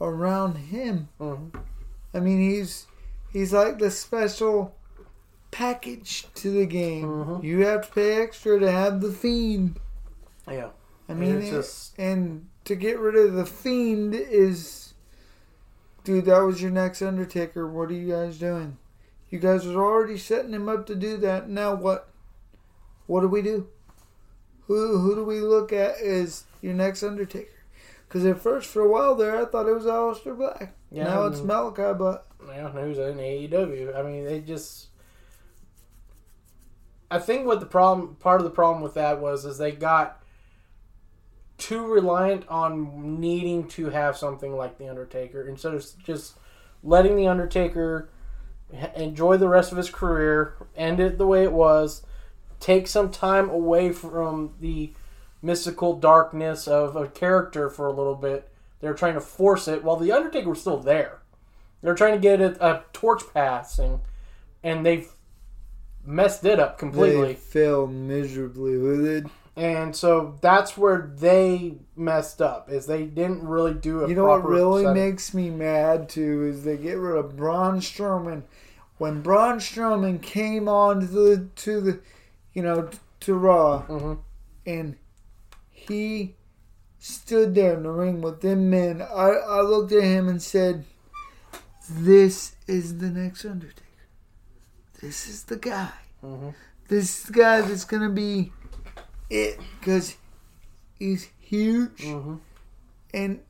around 0.00 0.54
him. 0.56 1.08
Mhm. 1.20 1.54
I 2.14 2.20
mean, 2.20 2.40
he's 2.50 2.86
he's 3.32 3.52
like 3.52 3.78
the 3.78 3.90
special 3.90 4.74
package 5.50 6.26
to 6.34 6.50
the 6.50 6.66
game. 6.66 7.06
Mhm. 7.06 7.42
You 7.44 7.64
have 7.66 7.86
to 7.88 7.92
pay 7.94 8.22
extra 8.22 8.58
to 8.58 8.70
have 8.70 9.00
the 9.00 9.12
fiend. 9.12 9.78
yeah, 10.48 10.70
I 11.08 11.14
mean, 11.14 11.38
It's 11.38 11.50
just- 11.50 11.98
and 11.98 12.46
to 12.66 12.74
get 12.74 12.98
rid 12.98 13.16
of 13.16 13.34
the 13.34 13.46
fiend 13.46 14.14
is, 14.14 14.94
dude, 16.04 16.26
that 16.26 16.40
was 16.40 16.60
your 16.60 16.70
next 16.70 17.00
Undertaker. 17.00 17.66
What 17.66 17.90
are 17.90 17.94
you 17.94 18.12
guys 18.12 18.38
doing? 18.38 18.76
You 19.30 19.38
guys 19.38 19.66
are 19.66 19.82
already 19.82 20.18
setting 20.18 20.52
him 20.52 20.68
up 20.68 20.86
to 20.86 20.94
do 20.94 21.16
that. 21.18 21.48
Now 21.48 21.74
what? 21.74 22.08
What 23.06 23.20
do 23.20 23.28
we 23.28 23.42
do? 23.42 23.68
Who 24.66 24.98
who 24.98 25.14
do 25.14 25.24
we 25.24 25.40
look 25.40 25.72
at 25.72 26.00
as 26.00 26.44
your 26.60 26.74
next 26.74 27.02
Undertaker? 27.02 27.50
Because 28.08 28.24
at 28.24 28.40
first, 28.40 28.68
for 28.68 28.82
a 28.82 28.88
while 28.88 29.14
there, 29.14 29.40
I 29.40 29.44
thought 29.44 29.68
it 29.68 29.72
was 29.72 29.84
Aleister 29.84 30.36
Black. 30.36 30.74
Yeah, 30.90 31.04
now 31.04 31.26
it's 31.26 31.40
Malachi 31.40 31.96
Black. 31.96 32.22
yeah, 32.48 32.68
who's 32.70 32.98
in 32.98 33.16
AEW? 33.16 33.96
I 33.96 34.02
mean, 34.02 34.24
they 34.24 34.40
just. 34.40 34.88
I 37.10 37.20
think 37.20 37.46
what 37.46 37.60
the 37.60 37.66
problem, 37.66 38.16
part 38.16 38.40
of 38.40 38.44
the 38.44 38.50
problem 38.50 38.82
with 38.82 38.94
that 38.94 39.20
was, 39.20 39.44
is 39.44 39.58
they 39.58 39.70
got 39.70 40.20
too 41.58 41.86
reliant 41.86 42.46
on 42.48 43.20
needing 43.20 43.66
to 43.68 43.90
have 43.90 44.16
something 44.16 44.56
like 44.56 44.78
the 44.78 44.88
Undertaker 44.88 45.48
instead 45.48 45.74
of 45.74 45.84
just 46.02 46.34
letting 46.82 47.16
the 47.16 47.28
Undertaker 47.28 48.08
enjoy 48.94 49.36
the 49.36 49.48
rest 49.48 49.72
of 49.72 49.78
his 49.78 49.90
career, 49.90 50.54
end 50.76 51.00
it 51.00 51.18
the 51.18 51.26
way 51.26 51.44
it 51.44 51.52
was, 51.52 52.02
take 52.60 52.86
some 52.86 53.10
time 53.10 53.48
away 53.48 53.92
from 53.92 54.54
the 54.60 54.92
mystical 55.42 55.98
darkness 55.98 56.66
of 56.66 56.96
a 56.96 57.08
character 57.08 57.70
for 57.70 57.86
a 57.86 57.92
little 57.92 58.14
bit. 58.14 58.50
They're 58.80 58.94
trying 58.94 59.14
to 59.14 59.20
force 59.20 59.68
it 59.68 59.84
while 59.84 59.96
the 59.96 60.12
Undertaker 60.12 60.50
was 60.50 60.60
still 60.60 60.78
there. 60.78 61.20
They're 61.82 61.94
trying 61.94 62.14
to 62.14 62.20
get 62.20 62.40
a, 62.40 62.66
a 62.66 62.84
torch 62.92 63.22
passing, 63.32 64.00
and 64.62 64.84
they've 64.84 65.08
messed 66.04 66.44
it 66.44 66.58
up 66.58 66.78
completely. 66.78 67.28
They 67.28 67.34
failed 67.34 67.92
miserably 67.92 68.76
with 68.76 69.06
it. 69.06 69.26
And 69.56 69.96
so 69.96 70.36
that's 70.42 70.76
where 70.76 71.10
they 71.16 71.76
messed 71.96 72.42
up 72.42 72.70
is 72.70 72.84
they 72.86 73.04
didn't 73.04 73.42
really 73.42 73.72
do 73.72 74.04
a 74.04 74.08
You 74.08 74.14
know 74.14 74.26
what 74.26 74.44
really 74.46 74.84
setting. 74.84 75.02
makes 75.02 75.32
me 75.32 75.48
mad 75.48 76.10
too 76.10 76.44
is 76.44 76.62
they 76.64 76.76
get 76.76 76.98
rid 76.98 77.16
of 77.16 77.36
Braun 77.36 77.80
Strowman. 77.80 78.42
When 78.98 79.22
Braun 79.22 79.58
Strowman 79.58 80.20
came 80.20 80.68
on 80.68 81.00
to 81.00 81.06
the 81.06 81.48
to 81.56 81.80
the, 81.80 82.00
you 82.52 82.62
know, 82.62 82.90
to 83.20 83.34
Raw, 83.34 83.86
Mhm. 83.88 84.18
and 84.66 84.96
he 85.70 86.34
stood 86.98 87.54
there 87.54 87.74
in 87.74 87.82
the 87.84 87.90
ring 87.90 88.20
with 88.20 88.42
them 88.42 88.68
men, 88.68 89.00
I, 89.00 89.30
I 89.30 89.60
looked 89.62 89.92
at 89.92 90.02
him 90.02 90.28
and 90.28 90.42
said, 90.42 90.84
This 91.90 92.56
is 92.66 92.98
the 92.98 93.08
next 93.08 93.44
Undertaker. 93.44 93.82
This 95.00 95.28
is 95.28 95.44
the 95.44 95.56
guy. 95.56 95.92
This 96.88 97.20
is 97.20 97.24
the 97.26 97.32
guy 97.32 97.60
that's 97.62 97.84
going 97.84 98.02
to 98.02 98.08
be 98.08 98.52
it 99.30 99.58
because 99.78 100.16
he's 100.98 101.28
huge. 101.40 101.98
Mm-hmm. 101.98 102.36
And 103.14 103.40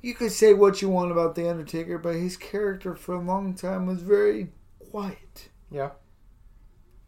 you 0.00 0.14
could 0.14 0.32
say 0.32 0.52
what 0.52 0.82
you 0.82 0.88
want 0.88 1.12
about 1.12 1.34
The 1.34 1.48
Undertaker, 1.48 1.98
but 1.98 2.16
his 2.16 2.36
character 2.36 2.94
for 2.94 3.14
a 3.14 3.20
long 3.20 3.54
time 3.54 3.86
was 3.86 4.02
very 4.02 4.48
quiet. 4.90 5.48
Yeah. 5.70 5.90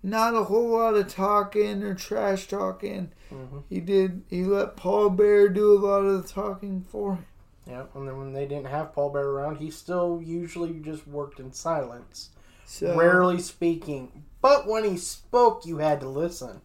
Not 0.02 0.34
a 0.34 0.44
whole 0.44 0.68
lot 0.70 0.94
of 0.94 1.08
talking 1.08 1.82
or 1.82 1.94
trash 1.94 2.46
talking. 2.46 3.12
Mm-hmm. 3.32 3.58
He 3.68 3.80
did. 3.80 4.22
He 4.28 4.44
let 4.44 4.76
Paul 4.76 5.10
Bearer 5.10 5.48
do 5.48 5.72
a 5.72 5.80
lot 5.80 6.04
of 6.04 6.22
the 6.22 6.28
talking 6.28 6.84
for 6.88 7.14
him. 7.14 7.26
Yeah. 7.66 7.84
And 7.94 8.06
then 8.06 8.18
when 8.18 8.32
they 8.32 8.46
didn't 8.46 8.66
have 8.66 8.92
Paul 8.92 9.10
Bearer 9.10 9.32
around, 9.32 9.56
he 9.56 9.70
still 9.70 10.20
usually 10.22 10.74
just 10.80 11.08
worked 11.08 11.40
in 11.40 11.52
silence, 11.52 12.30
So 12.66 12.94
rarely 12.96 13.40
speaking. 13.40 14.24
But 14.42 14.66
when 14.66 14.84
he 14.84 14.98
spoke, 14.98 15.64
you 15.64 15.78
had 15.78 16.00
to 16.00 16.08
listen 16.08 16.60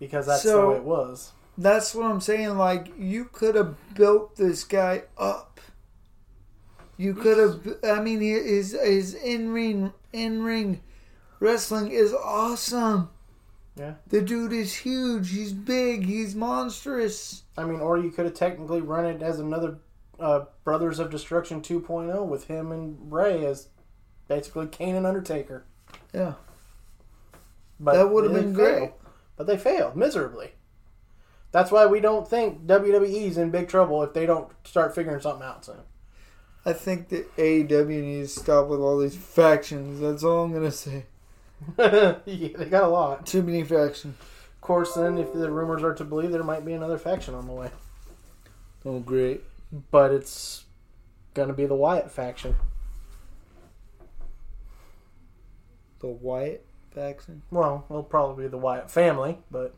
because 0.00 0.26
that's 0.26 0.42
So- 0.42 0.60
the 0.62 0.68
way 0.70 0.76
it 0.78 0.84
was. 0.84 1.32
that's 1.56 1.94
what 1.94 2.06
I'm 2.10 2.20
saying. 2.20 2.56
Like 2.58 2.92
you 2.98 3.26
could 3.26 3.54
have 3.54 3.76
built 3.94 4.34
this 4.36 4.64
guy 4.64 5.04
up. 5.16 5.60
You 6.96 7.14
could 7.14 7.38
have. 7.38 7.76
I 7.84 8.00
mean, 8.02 8.20
his 8.20 8.72
his 8.72 9.14
in 9.14 9.52
ring 9.52 9.92
in 10.12 10.42
ring 10.42 10.80
wrestling 11.38 11.90
is 11.92 12.12
awesome. 12.12 13.10
Yeah. 13.76 13.94
The 14.08 14.20
dude 14.20 14.52
is 14.52 14.74
huge. 14.74 15.30
He's 15.30 15.52
big. 15.54 16.04
He's 16.04 16.34
monstrous. 16.34 17.44
I 17.56 17.64
mean, 17.64 17.80
or 17.80 17.96
you 17.96 18.10
could 18.10 18.26
have 18.26 18.34
technically 18.34 18.82
run 18.82 19.06
it 19.06 19.22
as 19.22 19.38
another 19.40 19.78
uh, 20.18 20.44
Brothers 20.64 20.98
of 20.98 21.08
Destruction 21.10 21.62
2.0 21.62 22.26
with 22.26 22.46
him 22.48 22.72
and 22.72 23.10
Ray 23.10 23.46
as 23.46 23.68
basically 24.28 24.66
Kane 24.66 24.96
and 24.96 25.06
Undertaker. 25.06 25.64
Yeah. 26.12 26.34
But 27.78 27.94
That 27.94 28.10
would 28.10 28.24
have 28.24 28.34
been 28.34 28.54
failed. 28.54 28.78
great. 28.78 28.92
But 29.40 29.46
they 29.46 29.56
failed 29.56 29.96
miserably. 29.96 30.50
That's 31.50 31.70
why 31.70 31.86
we 31.86 32.00
don't 32.00 32.28
think 32.28 32.66
WWE's 32.66 33.38
in 33.38 33.48
big 33.48 33.68
trouble 33.68 34.02
if 34.02 34.12
they 34.12 34.26
don't 34.26 34.52
start 34.64 34.94
figuring 34.94 35.18
something 35.22 35.46
out 35.46 35.64
soon. 35.64 35.80
I 36.66 36.74
think 36.74 37.08
that 37.08 37.34
AEW 37.38 38.02
needs 38.02 38.34
to 38.34 38.40
stop 38.40 38.68
with 38.68 38.80
all 38.80 38.98
these 38.98 39.16
factions. 39.16 39.98
That's 40.00 40.24
all 40.24 40.44
I'm 40.44 40.52
gonna 40.52 40.70
say. 40.70 41.06
yeah, 41.78 42.16
they 42.26 42.66
got 42.68 42.82
a 42.82 42.88
lot. 42.88 43.24
Too 43.24 43.42
many 43.42 43.64
factions. 43.64 44.14
Of 44.56 44.60
course, 44.60 44.92
then, 44.92 45.16
if 45.16 45.32
the 45.32 45.50
rumors 45.50 45.82
are 45.82 45.94
to 45.94 46.04
believe, 46.04 46.32
there 46.32 46.44
might 46.44 46.66
be 46.66 46.74
another 46.74 46.98
faction 46.98 47.34
on 47.34 47.46
the 47.46 47.54
way. 47.54 47.70
Oh, 48.84 48.98
great. 48.98 49.42
But 49.90 50.12
it's 50.12 50.66
gonna 51.32 51.54
be 51.54 51.64
the 51.64 51.74
Wyatt 51.74 52.10
faction. 52.10 52.56
The 56.00 56.08
Wyatt 56.08 56.66
faction, 56.90 57.42
Well, 57.50 57.84
it'll 57.88 58.02
probably 58.02 58.44
be 58.44 58.48
the 58.48 58.58
Wyatt 58.58 58.90
family, 58.90 59.38
but 59.50 59.74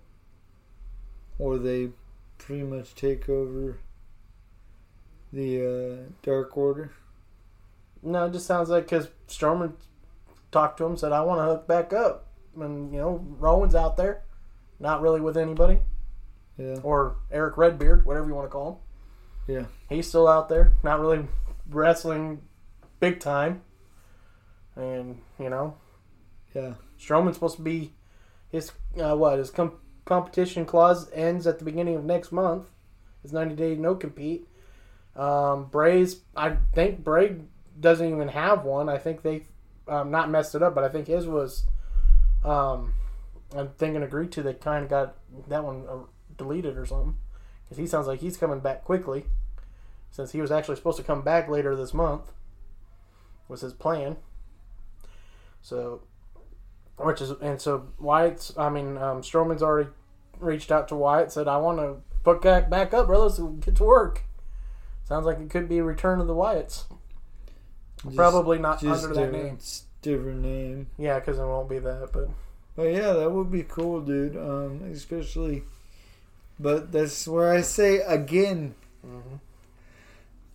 or 1.39 1.59
they 1.59 1.91
pretty 2.39 2.63
much 2.63 2.95
take 2.95 3.29
over 3.29 3.79
the 5.33 5.65
uh, 6.07 6.11
Dark 6.23 6.57
Order. 6.57 6.93
No, 8.03 8.27
it 8.27 8.33
just 8.33 8.47
sounds 8.47 8.69
like 8.69 8.85
because 8.85 9.09
Strowman 9.29 9.73
talked 10.51 10.79
to 10.79 10.85
him, 10.85 10.97
said, 10.97 11.13
I 11.13 11.21
want 11.23 11.41
to 11.41 11.45
hook 11.45 11.67
back 11.67 11.93
up. 11.93 12.27
And, 12.61 12.93
you 12.93 12.99
know, 12.99 13.25
Rowan's 13.39 13.75
out 13.75 13.97
there, 13.97 14.23
not 14.79 15.01
really 15.01 15.21
with 15.21 15.37
anybody. 15.37 15.79
Yeah, 16.59 16.81
Or 16.83 17.17
Erick 17.31 17.57
Redbeard, 17.57 18.05
whatever 18.05 18.27
you 18.29 18.35
want 18.35 18.47
to 18.47 18.51
call 18.53 18.83
him. 19.47 19.55
yeah. 19.55 19.65
He's 19.89 20.07
still 20.07 20.29
out 20.29 20.49
there, 20.51 20.75
not 20.83 21.01
really 21.01 21.27
wrestling 21.71 22.43
big 23.01 23.21
time. 23.21 23.63
And, 24.77 25.21
you 25.39 25.49
know, 25.49 25.77
Yeah. 26.55 26.75
Strowman's 27.03 27.35
supposed 27.35 27.57
to 27.57 27.63
be 27.63 27.93
his, 28.51 28.73
uh, 29.01 29.17
what, 29.17 29.39
his 29.39 29.51
com- 29.51 29.79
competition 30.05 30.65
clause 30.65 31.11
ends 31.13 31.47
at 31.47 31.59
the 31.59 31.65
beginning 31.65 31.97
of 31.97 32.05
next 32.05 32.33
month. 32.33 32.71
His 33.23 33.33
90 33.33 33.55
day 33.57 33.75
no 33.75 33.95
compete. 33.95 34.47
Um, 35.17 35.67
Bray's, 35.67 36.21
I 36.37 36.57
think 36.75 37.03
Bray 37.03 37.37
doesn't 37.79 38.07
even 38.07 38.29
have 38.29 38.65
one. 38.65 38.89
I 38.89 38.99
think 38.99 39.23
they, 39.23 39.43
um, 39.89 40.11
not 40.11 40.31
messed 40.31 40.55
it 40.55 40.63
up, 40.63 40.75
but 40.75 40.85
I 40.85 40.89
think 40.89 41.09
his 41.09 41.27
was, 41.27 41.65
um, 42.45 42.95
I'm 43.55 43.69
thinking 43.71 44.03
agreed 44.03 44.33
to. 44.33 44.43
They 44.43 44.55
kind 44.55 44.85
of 44.85 44.91
got 44.91 45.17
that 45.49 45.65
one 45.65 45.85
uh, 45.89 45.99
deleted 46.37 46.79
or 46.79 46.87
something. 46.87 47.17
Because 47.65 47.79
he 47.79 47.87
sounds 47.87 48.07
like 48.07 48.21
he's 48.21 48.37
coming 48.37 48.61
back 48.61 48.85
quickly. 48.85 49.25
Since 50.11 50.33
he 50.33 50.41
was 50.41 50.51
actually 50.51 50.77
supposed 50.77 50.99
to 50.99 51.03
come 51.03 51.23
back 51.23 51.49
later 51.49 51.75
this 51.75 51.95
month, 51.95 52.33
was 53.49 53.63
his 53.63 53.73
plan. 53.73 54.17
So, 55.63 56.03
which 56.97 57.21
is 57.21 57.31
and 57.31 57.61
so 57.61 57.87
Wyatt's. 57.99 58.57
I 58.57 58.69
mean, 58.69 58.97
um, 58.99 59.23
Strowman's 59.23 59.63
already 59.63 59.91
reached 60.39 60.71
out 60.71 60.89
to 60.89 60.97
Wyatt, 60.97 61.33
said, 61.33 61.49
"I 61.49 61.57
want 61.57 61.79
to 61.79 61.97
put 62.23 62.43
back 62.43 62.71
back 62.71 62.93
up, 62.95 63.07
brothers, 63.07 63.39
and 63.39 63.65
get 63.65 63.77
to 63.77 63.85
work." 63.85 64.23
Sounds 65.05 65.27
like 65.27 65.39
it 65.41 65.51
could 65.51 65.69
be 65.69 65.79
a 65.79 65.85
return 65.85 66.21
of 66.21 66.27
the 66.27 66.35
Wyatts. 66.35 66.85
Probably 68.15 68.59
not 68.59 68.81
Just 68.81 69.05
under 69.05 69.15
that 69.15 69.33
name. 69.33 69.59
different 70.01 70.41
name. 70.43 70.89
Yeah, 70.99 71.19
because 71.19 71.39
it 71.39 71.45
won't 71.45 71.69
be 71.69 71.79
that. 71.79 72.11
But 72.13 72.31
But 72.75 72.93
yeah, 72.93 73.13
that 73.13 73.31
would 73.31 73.51
be 73.51 73.63
cool, 73.63 74.01
dude. 74.01 74.37
Um, 74.37 74.83
especially, 74.93 75.65
but 76.59 76.91
that's 76.93 77.29
where 77.29 77.53
I 77.53 77.61
say 77.61 77.99
again. 77.99 78.75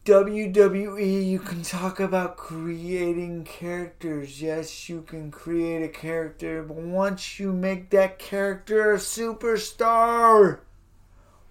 WWE, 0.08 1.28
you 1.28 1.38
can 1.38 1.63
talk 1.63 2.00
about 2.00 2.38
creating 2.38 3.43
characters. 3.43 4.41
Yes, 4.41 4.88
you 4.88 5.02
can 5.02 5.32
create 5.32 5.84
a 5.84 5.89
character, 5.89 6.63
but 6.63 6.78
once 6.78 7.41
you 7.41 7.52
make 7.52 7.89
that 7.89 8.17
character 8.17 8.93
a 8.93 8.98
superstar, 9.00 10.60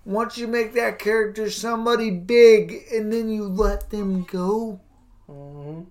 once 0.07 0.38
you 0.38 0.47
make 0.47 0.73
that 0.73 0.99
character 0.99 1.51
somebody 1.51 2.11
big, 2.11 2.83
and 2.90 3.12
then 3.12 3.29
you 3.29 3.45
let 3.45 3.90
them 3.90 4.23
go, 4.23 4.81
mm-hmm. 5.29 5.83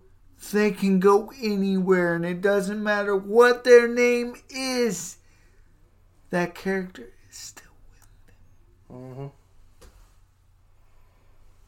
they 0.52 0.72
can 0.72 1.00
go 1.00 1.32
anywhere, 1.40 2.16
and 2.16 2.26
it 2.26 2.42
doesn't 2.42 2.82
matter 2.82 3.16
what 3.16 3.64
their 3.64 3.88
name 3.88 4.38
is. 4.50 5.18
That 6.32 6.56
character 6.56 7.14
is 7.30 7.38
still 7.38 7.74
with 7.92 8.08
them. 8.90 8.98
Mm-hmm. 8.98 9.28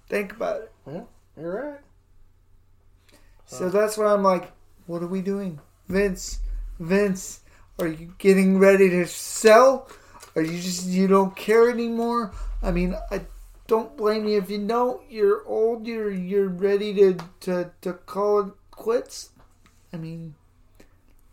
Think 0.09 0.31
about 0.31 0.61
it. 0.61 0.71
Yeah, 0.87 1.03
you're 1.37 1.71
right. 1.71 1.79
So 3.45 3.69
that's 3.69 3.97
why 3.97 4.07
I'm 4.07 4.23
like, 4.23 4.51
what 4.87 5.01
are 5.01 5.07
we 5.07 5.21
doing? 5.21 5.59
Vince, 5.87 6.39
Vince, 6.79 7.41
are 7.79 7.87
you 7.87 8.13
getting 8.17 8.59
ready 8.59 8.89
to 8.89 9.07
sell? 9.07 9.89
Are 10.35 10.41
you 10.41 10.59
just, 10.59 10.85
you 10.85 11.07
don't 11.07 11.35
care 11.35 11.69
anymore? 11.69 12.33
I 12.61 12.71
mean, 12.71 12.95
I 13.09 13.21
don't 13.67 13.95
blame 13.95 14.27
you 14.27 14.37
if 14.37 14.49
you 14.49 14.65
don't. 14.65 15.01
You're 15.09 15.45
old, 15.47 15.87
you're, 15.87 16.11
you're 16.11 16.49
ready 16.49 16.93
to, 16.95 17.17
to, 17.41 17.71
to 17.81 17.93
call 17.93 18.39
it 18.41 18.53
quits. 18.71 19.29
I 19.93 19.97
mean, 19.97 20.35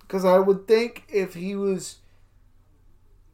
because 0.00 0.24
I 0.24 0.38
would 0.38 0.68
think 0.68 1.04
if 1.08 1.34
he 1.34 1.56
was 1.56 1.98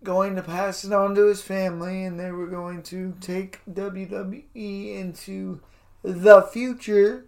going 0.02 0.36
to 0.36 0.42
pass 0.42 0.84
it 0.84 0.92
on 0.92 1.14
to 1.14 1.26
his 1.26 1.42
family 1.42 2.04
and 2.04 2.18
they 2.18 2.30
were 2.30 2.46
going 2.46 2.82
to 2.84 3.14
take 3.20 3.60
WWE 3.70 4.96
into 4.98 5.60
the 6.02 6.42
future, 6.42 7.26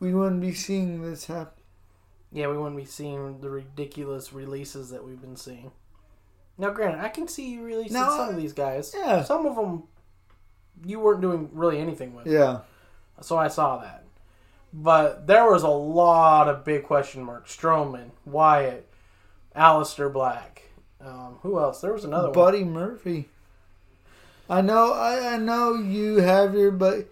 we 0.00 0.12
wouldn't 0.14 0.40
be 0.40 0.52
seeing 0.52 1.02
this 1.02 1.26
happen. 1.26 1.52
Yeah, 2.32 2.48
we 2.48 2.58
wouldn't 2.58 2.76
be 2.76 2.84
seeing 2.84 3.40
the 3.40 3.48
ridiculous 3.50 4.32
releases 4.32 4.90
that 4.90 5.04
we've 5.04 5.20
been 5.20 5.36
seeing. 5.36 5.70
Now, 6.58 6.70
granted, 6.70 7.00
I 7.02 7.08
can 7.08 7.28
see 7.28 7.50
you 7.52 7.62
releasing 7.62 7.94
No, 7.94 8.08
some 8.08 8.28
of 8.30 8.36
these 8.36 8.52
guys. 8.52 8.94
yeah. 8.96 9.22
Some 9.22 9.46
of 9.46 9.56
them 9.56 9.84
you 10.84 11.00
weren't 11.00 11.20
doing 11.22 11.48
really 11.52 11.78
anything 11.78 12.14
with. 12.14 12.26
Yeah. 12.26 12.60
So 13.20 13.36
I 13.38 13.48
saw 13.48 13.78
that. 13.78 14.04
But 14.72 15.26
there 15.26 15.50
was 15.50 15.62
a 15.62 15.68
lot 15.68 16.48
of 16.48 16.64
big 16.64 16.82
question 16.82 17.22
marks. 17.22 17.56
Strowman, 17.56 18.10
Wyatt, 18.26 18.86
Aleister 19.54 20.12
Black. 20.12 20.62
Um, 21.00 21.38
who 21.42 21.58
else? 21.58 21.80
There 21.80 21.92
was 21.92 22.04
another 22.04 22.28
one. 22.28 22.34
Buddy 22.34 22.64
Murphy. 22.64 23.28
I 24.50 24.60
know, 24.60 24.92
I, 24.92 25.34
I 25.34 25.36
know 25.38 25.74
you 25.74 26.18
have 26.18 26.54
your, 26.54 26.70
but 26.70 27.08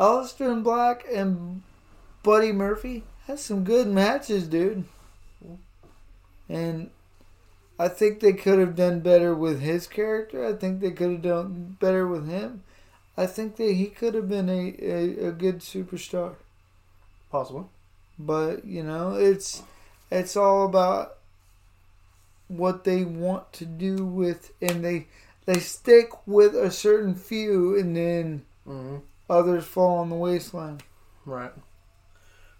Aleister 0.00 0.50
and 0.50 0.64
Black 0.64 1.04
and 1.12 1.62
Buddy 2.24 2.52
Murphy 2.52 3.04
had 3.26 3.38
some 3.38 3.64
good 3.64 3.86
matches, 3.88 4.48
dude. 4.48 4.84
And 6.48 6.90
I 7.78 7.88
think 7.88 8.20
they 8.20 8.32
could 8.34 8.58
have 8.58 8.76
done 8.76 9.00
better 9.00 9.34
with 9.34 9.60
his 9.60 9.86
character. 9.86 10.44
I 10.46 10.54
think 10.54 10.80
they 10.80 10.90
could 10.92 11.12
have 11.12 11.22
done 11.22 11.76
better 11.80 12.06
with 12.06 12.28
him. 12.28 12.64
I 13.16 13.26
think 13.26 13.56
that 13.56 13.72
he 13.74 13.86
could 13.86 14.14
have 14.14 14.28
been 14.28 14.48
a, 14.48 14.74
a, 14.80 15.28
a 15.28 15.32
good 15.32 15.60
superstar. 15.60 16.36
Possibly. 17.30 17.64
but 18.18 18.64
you 18.64 18.82
know 18.82 19.14
it's 19.14 19.62
it's 20.10 20.36
all 20.36 20.66
about 20.66 21.18
what 22.48 22.84
they 22.84 23.04
want 23.04 23.52
to 23.54 23.64
do 23.64 24.04
with 24.04 24.52
and 24.60 24.84
they 24.84 25.06
they 25.46 25.58
stick 25.60 26.10
with 26.26 26.54
a 26.54 26.70
certain 26.70 27.14
few, 27.14 27.78
and 27.78 27.96
then 27.96 28.44
hmm 28.64 28.98
others 29.30 29.64
fall 29.64 29.98
on 29.98 30.10
the 30.10 30.16
wasteland. 30.16 30.82
Right. 31.24 31.52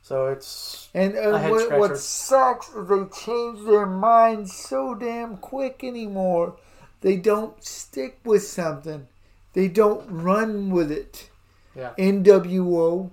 So 0.03 0.29
it's 0.29 0.89
And 0.95 1.17
uh, 1.17 1.39
what, 1.49 1.79
what 1.79 1.99
sucks 1.99 2.69
is 2.71 2.89
they 2.89 3.05
change 3.25 3.65
their 3.67 3.87
minds 3.87 4.53
so 4.55 4.95
damn 4.95 5.37
quick 5.37 5.85
anymore. 5.85 6.57
They 7.03 7.17
don't 7.17 7.63
stick 7.63 8.19
with 8.25 8.43
something. 8.43 9.09
They 9.53 9.69
don't 9.69 10.07
run 10.11 10.71
with 10.71 10.91
it. 10.91 11.29
yeah. 11.75 11.93
NWO, 11.99 13.11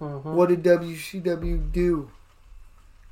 Mhm. 0.00 0.24
what 0.34 0.48
did 0.48 0.62
WCW 0.62 1.70
do? 1.72 2.10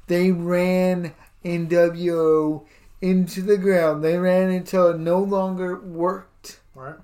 They 0.07 0.31
ran 0.33 1.15
NWO 1.45 2.65
into 3.01 3.43
the 3.43 3.57
ground. 3.57 4.03
They 4.05 4.19
ran 4.19 4.51
until 4.51 4.89
it 4.89 4.99
no 4.99 5.19
longer 5.21 5.77
worked. 5.79 6.61
Right. 6.75 6.97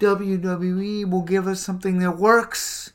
WWE 0.00 1.08
will 1.08 1.22
give 1.22 1.46
us 1.46 1.60
something 1.60 1.98
that 2.00 2.16
works 2.18 2.92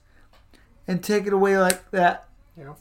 and 0.88 1.04
take 1.04 1.26
it 1.28 1.34
away 1.34 1.58
like 1.58 1.90
that. 1.92 2.28
Yeah. 2.58 2.74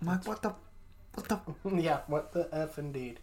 I'm 0.00 0.06
like, 0.08 0.26
what 0.26 0.42
the, 0.42 0.54
what 1.14 1.28
the? 1.28 1.40
yeah. 1.82 2.00
What 2.06 2.32
the 2.32 2.48
f 2.52 2.78
indeed. 2.78 3.20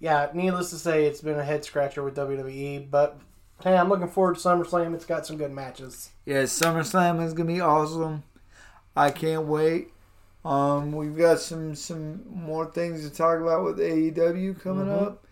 Yeah. 0.00 0.28
Needless 0.34 0.70
to 0.70 0.76
say, 0.76 1.04
it's 1.04 1.20
been 1.20 1.38
a 1.38 1.44
head 1.44 1.64
scratcher 1.64 2.02
with 2.02 2.16
WWE, 2.16 2.90
but 2.90 3.18
hey, 3.62 3.76
I'm 3.76 3.88
looking 3.88 4.08
forward 4.08 4.36
to 4.36 4.40
SummerSlam. 4.40 4.94
It's 4.94 5.04
got 5.04 5.26
some 5.26 5.36
good 5.36 5.52
matches. 5.52 6.10
Yeah, 6.26 6.42
SummerSlam 6.42 7.24
is 7.24 7.32
gonna 7.34 7.52
be 7.52 7.60
awesome. 7.60 8.24
I 8.96 9.10
can't 9.10 9.46
wait. 9.46 9.92
Um, 10.44 10.90
we've 10.92 11.16
got 11.16 11.38
some 11.40 11.74
some 11.76 12.22
more 12.28 12.66
things 12.66 13.08
to 13.08 13.14
talk 13.14 13.40
about 13.40 13.64
with 13.64 13.78
AEW 13.78 14.54
coming 14.60 14.86
Mhm. 14.86 15.02
up. 15.02 15.24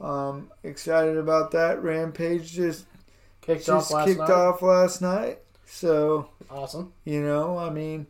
Um, 0.00 0.50
excited 0.62 1.16
about 1.16 1.50
that. 1.52 1.82
Rampage 1.82 2.52
just 2.52 2.86
Kicked 3.40 3.68
off 3.68 3.82
just 3.82 3.92
last 3.92 4.06
kicked 4.06 4.18
night. 4.20 4.30
off 4.30 4.62
last 4.62 5.00
night. 5.02 5.38
So 5.66 6.28
Awesome. 6.50 6.92
you 7.04 7.20
know, 7.22 7.58
I 7.58 7.70
mean, 7.70 8.06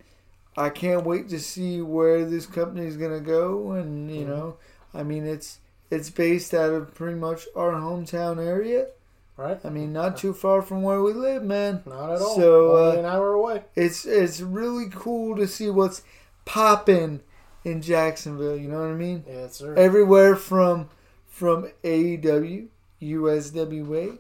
I 0.56 0.70
can't 0.70 1.04
wait 1.04 1.28
to 1.30 1.38
see 1.40 1.80
where 1.82 2.24
this 2.24 2.46
company 2.46 2.86
is 2.86 2.96
gonna 2.96 3.20
go. 3.20 3.72
And 3.72 4.10
you 4.10 4.24
Mhm. 4.24 4.28
know, 4.28 4.56
I 4.92 5.02
mean, 5.02 5.26
it's 5.26 5.58
it's 5.90 6.10
based 6.10 6.54
out 6.54 6.72
of 6.72 6.94
pretty 6.94 7.16
much 7.16 7.46
our 7.54 7.72
hometown 7.72 8.44
area. 8.44 8.88
Right. 9.36 9.60
I 9.64 9.68
mean, 9.68 9.92
not 9.92 10.16
too 10.16 10.32
far 10.32 10.62
from 10.62 10.82
where 10.82 11.02
we 11.02 11.12
live, 11.12 11.42
man. 11.42 11.82
Not 11.86 12.12
at 12.14 12.20
all. 12.22 12.36
So, 12.36 12.76
Only 12.76 12.96
uh, 12.96 13.00
an 13.00 13.04
hour 13.04 13.32
away. 13.34 13.64
it's 13.76 14.04
it's 14.04 14.40
really 14.40 14.86
cool 14.92 15.36
to 15.36 15.46
see 15.46 15.70
what's 15.70 16.02
popping 16.44 17.20
in 17.64 17.82
Jacksonville. 17.82 18.56
You 18.56 18.68
know 18.68 18.80
what 18.80 18.90
I 18.90 18.94
mean? 18.94 19.24
Yes, 19.28 19.56
sir. 19.56 19.74
Everywhere 19.74 20.36
from 20.36 20.88
from 21.34 21.68
AEW, 21.82 22.68
USWA, 23.02 24.18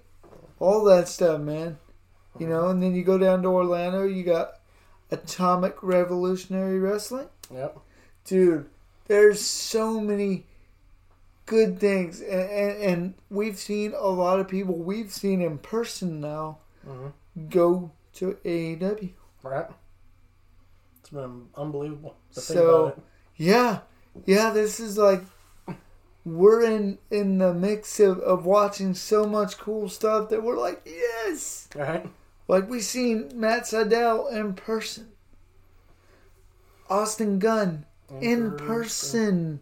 all 0.58 0.82
that 0.84 1.06
stuff, 1.06 1.40
man. 1.40 1.78
You 2.40 2.48
know, 2.48 2.70
and 2.70 2.82
then 2.82 2.96
you 2.96 3.04
go 3.04 3.18
down 3.18 3.42
to 3.42 3.48
Orlando, 3.48 4.02
you 4.02 4.24
got 4.24 4.54
Atomic 5.12 5.80
Revolutionary 5.80 6.80
Wrestling, 6.80 7.28
Yep. 7.52 7.78
dude. 8.24 8.66
There's 9.06 9.40
so 9.40 10.00
many 10.00 10.44
good 11.46 11.78
things, 11.78 12.20
and, 12.20 12.50
and, 12.50 12.82
and 12.82 13.14
we've 13.30 13.58
seen 13.58 13.94
a 13.96 14.08
lot 14.08 14.40
of 14.40 14.48
people 14.48 14.74
we've 14.74 15.12
seen 15.12 15.40
in 15.40 15.58
person 15.58 16.20
now 16.20 16.58
Mhm. 16.84 17.12
go 17.50 17.92
to 18.14 18.36
AEW. 18.44 19.10
Right. 19.44 19.70
It's 20.98 21.10
been 21.10 21.46
unbelievable 21.54 22.16
So- 22.30 23.00
Yeah, 23.36 23.80
yeah. 24.26 24.50
This 24.50 24.80
is 24.80 24.98
like 24.98 25.22
we're 26.24 26.62
in 26.62 26.98
in 27.10 27.38
the 27.38 27.52
mix 27.54 28.00
of, 28.00 28.18
of 28.20 28.46
watching 28.46 28.94
so 28.94 29.26
much 29.26 29.58
cool 29.58 29.88
stuff 29.88 30.28
that 30.30 30.42
we're 30.42 30.58
like, 30.58 30.82
yes. 30.86 31.68
Right. 31.74 32.06
Like 32.48 32.68
we 32.68 32.80
seen 32.80 33.30
Matt 33.34 33.62
Sydal 33.64 34.32
in 34.32 34.54
person, 34.54 35.08
Austin 36.90 37.38
Gunn 37.38 37.86
in 38.20 38.56
person. 38.56 39.60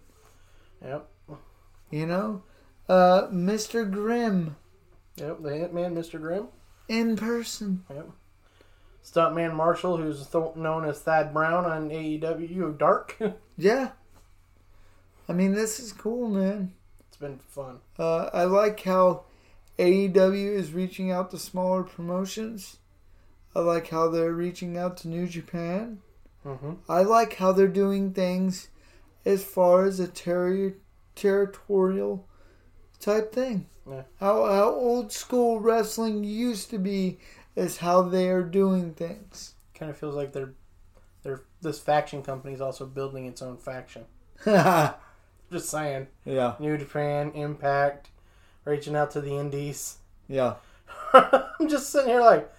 Yep. 0.84 1.08
You 1.90 2.06
know, 2.06 2.42
uh, 2.88 3.28
Mr. 3.28 3.88
Grimm 3.90 4.56
Yep. 5.16 5.42
The 5.42 5.50
Hitman, 5.50 5.92
Mr. 5.94 6.20
Grimm. 6.20 6.48
in 6.88 7.16
person. 7.16 7.84
Yep. 7.90 8.10
Stuntman 9.04 9.54
Marshall, 9.54 9.96
who's 9.96 10.26
th- 10.26 10.56
known 10.56 10.84
as 10.84 11.00
Thad 11.00 11.34
Brown 11.34 11.64
on 11.66 11.90
AEW 11.90 12.78
Dark. 12.78 13.18
Yeah. 13.58 13.90
I 15.28 15.32
mean, 15.32 15.52
this 15.52 15.80
is 15.80 15.92
cool, 15.92 16.28
man. 16.28 16.72
It's 17.08 17.16
been 17.16 17.38
fun. 17.38 17.78
Uh, 17.98 18.30
I 18.32 18.44
like 18.44 18.80
how 18.82 19.24
AEW 19.78 20.54
is 20.54 20.72
reaching 20.72 21.10
out 21.10 21.30
to 21.30 21.38
smaller 21.38 21.82
promotions. 21.82 22.78
I 23.54 23.60
like 23.60 23.88
how 23.88 24.08
they're 24.08 24.32
reaching 24.32 24.76
out 24.76 24.96
to 24.98 25.08
New 25.08 25.26
Japan. 25.26 25.98
Mm-hmm. 26.44 26.72
I 26.88 27.02
like 27.02 27.34
how 27.34 27.52
they're 27.52 27.68
doing 27.68 28.12
things 28.12 28.68
as 29.24 29.44
far 29.44 29.84
as 29.84 30.00
a 30.00 30.08
terri- 30.08 30.74
territorial 31.14 32.26
type 32.98 33.32
thing. 33.32 33.66
Yeah. 33.88 34.02
How 34.20 34.46
how 34.46 34.70
old 34.70 35.12
school 35.12 35.60
wrestling 35.60 36.24
used 36.24 36.70
to 36.70 36.78
be 36.78 37.18
is 37.56 37.78
how 37.78 38.02
they 38.02 38.28
are 38.28 38.42
doing 38.42 38.94
things. 38.94 39.54
Kind 39.74 39.90
of 39.90 39.96
feels 39.96 40.14
like 40.14 40.32
they're 40.32 40.54
they're 41.22 41.42
this 41.60 41.80
faction 41.80 42.22
company 42.22 42.54
is 42.54 42.60
also 42.60 42.86
building 42.86 43.26
its 43.26 43.42
own 43.42 43.56
faction. 43.56 44.04
Just 45.52 45.68
saying. 45.68 46.06
Yeah. 46.24 46.54
New 46.58 46.78
Japan, 46.78 47.30
Impact, 47.32 48.08
reaching 48.64 48.96
out 48.96 49.10
to 49.10 49.20
the 49.20 49.36
Indies. 49.36 49.98
Yeah. 50.26 50.54
I'm 51.12 51.68
just 51.68 51.90
sitting 51.90 52.08
here 52.08 52.22
like, 52.22 52.50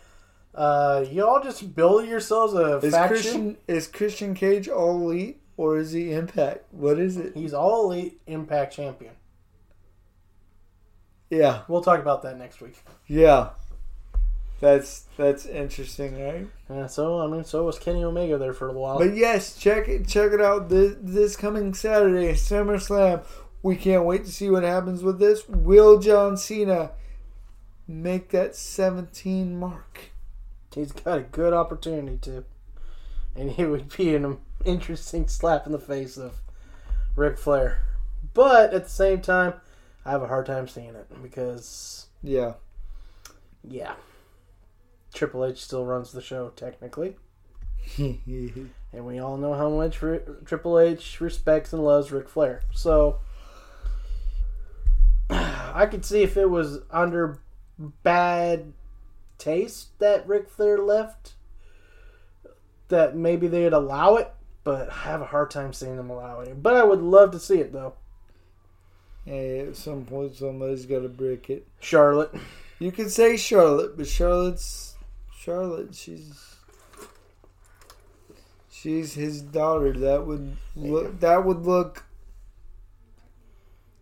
uh, 0.54 1.04
y'all 1.12 1.42
just 1.42 1.76
build 1.76 2.06
yourselves 2.08 2.54
a 2.54 2.78
Is 2.78 2.94
faction. 2.94 3.08
Christian 3.08 3.58
is 3.68 3.88
Christian 3.88 4.36
Cage 4.36 4.70
all 4.70 5.02
elite 5.02 5.42
or 5.58 5.78
is 5.78 5.92
he 5.92 6.14
impact? 6.14 6.66
What 6.72 7.00
is 7.00 7.18
it? 7.18 7.36
He's 7.36 7.54
all 7.54 7.92
elite 7.92 8.22
Impact 8.28 8.76
champion. 8.76 9.14
Yeah. 11.32 11.64
We'll 11.68 11.82
talk 11.82 12.00
about 12.00 12.22
that 12.22 12.38
next 12.38 12.62
week. 12.62 12.78
Yeah. 13.08 13.50
That's 14.64 15.02
that's 15.18 15.46
interesting, 15.46 16.18
right? 16.24 16.48
Yeah, 16.70 16.88
so 16.88 17.20
I 17.20 17.28
mean, 17.28 17.44
so 17.44 17.66
was 17.66 17.78
Kenny 17.78 18.02
Omega 18.02 18.38
there 18.38 18.54
for 18.54 18.70
a 18.70 18.72
while. 18.72 18.98
But 18.98 19.14
yes, 19.14 19.58
check 19.58 19.90
it 19.90 20.08
check 20.08 20.32
it 20.32 20.40
out 20.40 20.70
this, 20.70 20.96
this 21.02 21.36
coming 21.36 21.74
Saturday, 21.74 22.32
SummerSlam. 22.32 23.26
We 23.62 23.76
can't 23.76 24.06
wait 24.06 24.24
to 24.24 24.32
see 24.32 24.50
what 24.50 24.64
happens 24.64 25.04
with 25.04 25.20
this. 25.20 25.50
Will 25.50 26.00
John 26.00 26.38
Cena 26.38 26.92
make 27.90 28.30
that 28.30 28.56
17 28.56 29.60
mark? 29.60 30.12
He's 30.74 30.94
got 30.94 31.18
a 31.18 31.24
good 31.24 31.52
opportunity 31.52 32.18
to, 32.22 32.46
and 33.36 33.60
it 33.60 33.68
would 33.68 33.94
be 33.98 34.16
an 34.16 34.38
interesting 34.64 35.28
slap 35.28 35.66
in 35.66 35.74
the 35.74 35.78
face 35.78 36.16
of 36.16 36.40
Ric 37.18 37.38
Flair. 37.38 37.82
But 38.34 38.74
at 38.74 38.86
the 38.86 38.90
same 38.90 39.20
time, 39.20 39.56
I 40.06 40.12
have 40.12 40.24
a 40.24 40.28
hard 40.28 40.46
time 40.46 40.70
seeing 40.70 40.96
it 40.96 41.08
because, 41.22 42.08
Yeah. 42.22 42.54
yeah, 43.62 43.96
Triple 45.14 45.46
H 45.46 45.64
still 45.64 45.86
runs 45.86 46.12
the 46.12 46.22
show 46.22 46.50
technically, 46.50 47.16
and 47.98 48.72
we 48.94 49.20
all 49.20 49.38
know 49.38 49.54
how 49.54 49.70
much 49.70 50.02
Ri- 50.02 50.22
Triple 50.46 50.80
H 50.80 51.22
respects 51.22 51.74
and 51.74 51.84
loves 51.84 52.12
Ric 52.12 52.28
Flair. 52.28 52.62
So 52.74 53.20
I 55.30 55.86
could 55.90 56.06
see 56.06 56.24
if 56.24 56.38
it 56.38 56.50
was 56.50 56.80
under 56.92 57.40
bad 57.78 58.74
taste 59.38 59.98
that 60.00 60.28
Ric 60.28 60.50
Flair 60.50 60.78
left, 60.78 61.34
that 62.88 63.16
maybe 63.16 63.48
they'd 63.48 63.74
allow 63.74 64.16
it. 64.16 64.32
But 64.64 64.90
I 64.90 65.10
have 65.10 65.22
a 65.22 65.26
hard 65.26 65.52
time 65.52 65.74
seeing 65.74 65.98
them 65.98 66.10
allowing 66.10 66.48
it. 66.48 66.64
But 66.64 66.76
I 66.76 66.84
would 66.84 67.02
love 67.02 67.32
to 67.32 67.40
see 67.40 67.60
it 67.60 67.74
though. 67.74 67.96
Hey, 69.26 69.60
at 69.60 69.76
some 69.76 70.06
point 70.06 70.36
somebody's 70.36 70.86
got 70.86 71.00
to 71.02 71.10
break 71.10 71.50
it. 71.50 71.68
Charlotte. 71.80 72.34
You 72.80 72.92
could 72.92 73.12
say 73.12 73.38
Charlotte, 73.38 73.98
but 73.98 74.08
Charlotte's 74.08 74.93
Charlotte. 75.44 75.94
She's 75.96 76.56
she's 78.72 79.14
his 79.14 79.42
daughter. 79.42 79.92
That 79.94 80.26
would 80.26 80.56
look. 80.76 81.20
That 81.20 81.46
would 81.46 81.66
look. 81.66 82.06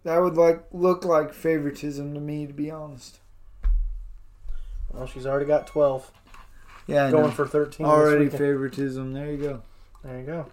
That 0.04 0.20
would 0.20 0.36
like 0.36 0.64
look 0.72 1.06
like 1.06 1.34
favoritism 1.34 2.14
to 2.14 2.20
me, 2.20 2.48
to 2.48 2.54
be 2.54 2.72
honest. 2.72 3.20
Well, 4.92 5.08
she's 5.08 5.26
already 5.26 5.46
got 5.46 5.68
twelve, 5.68 6.12
Yeah, 6.88 7.06
I 7.06 7.12
going 7.12 7.26
know. 7.26 7.32
for 7.32 7.48
thirteen. 7.48 7.86
already 7.86 8.30
favoritism. 8.30 9.14
There 9.14 9.32
you 9.32 9.38
go. 9.38 9.62
There 10.04 10.20
you 10.20 10.26
go. 10.26 10.48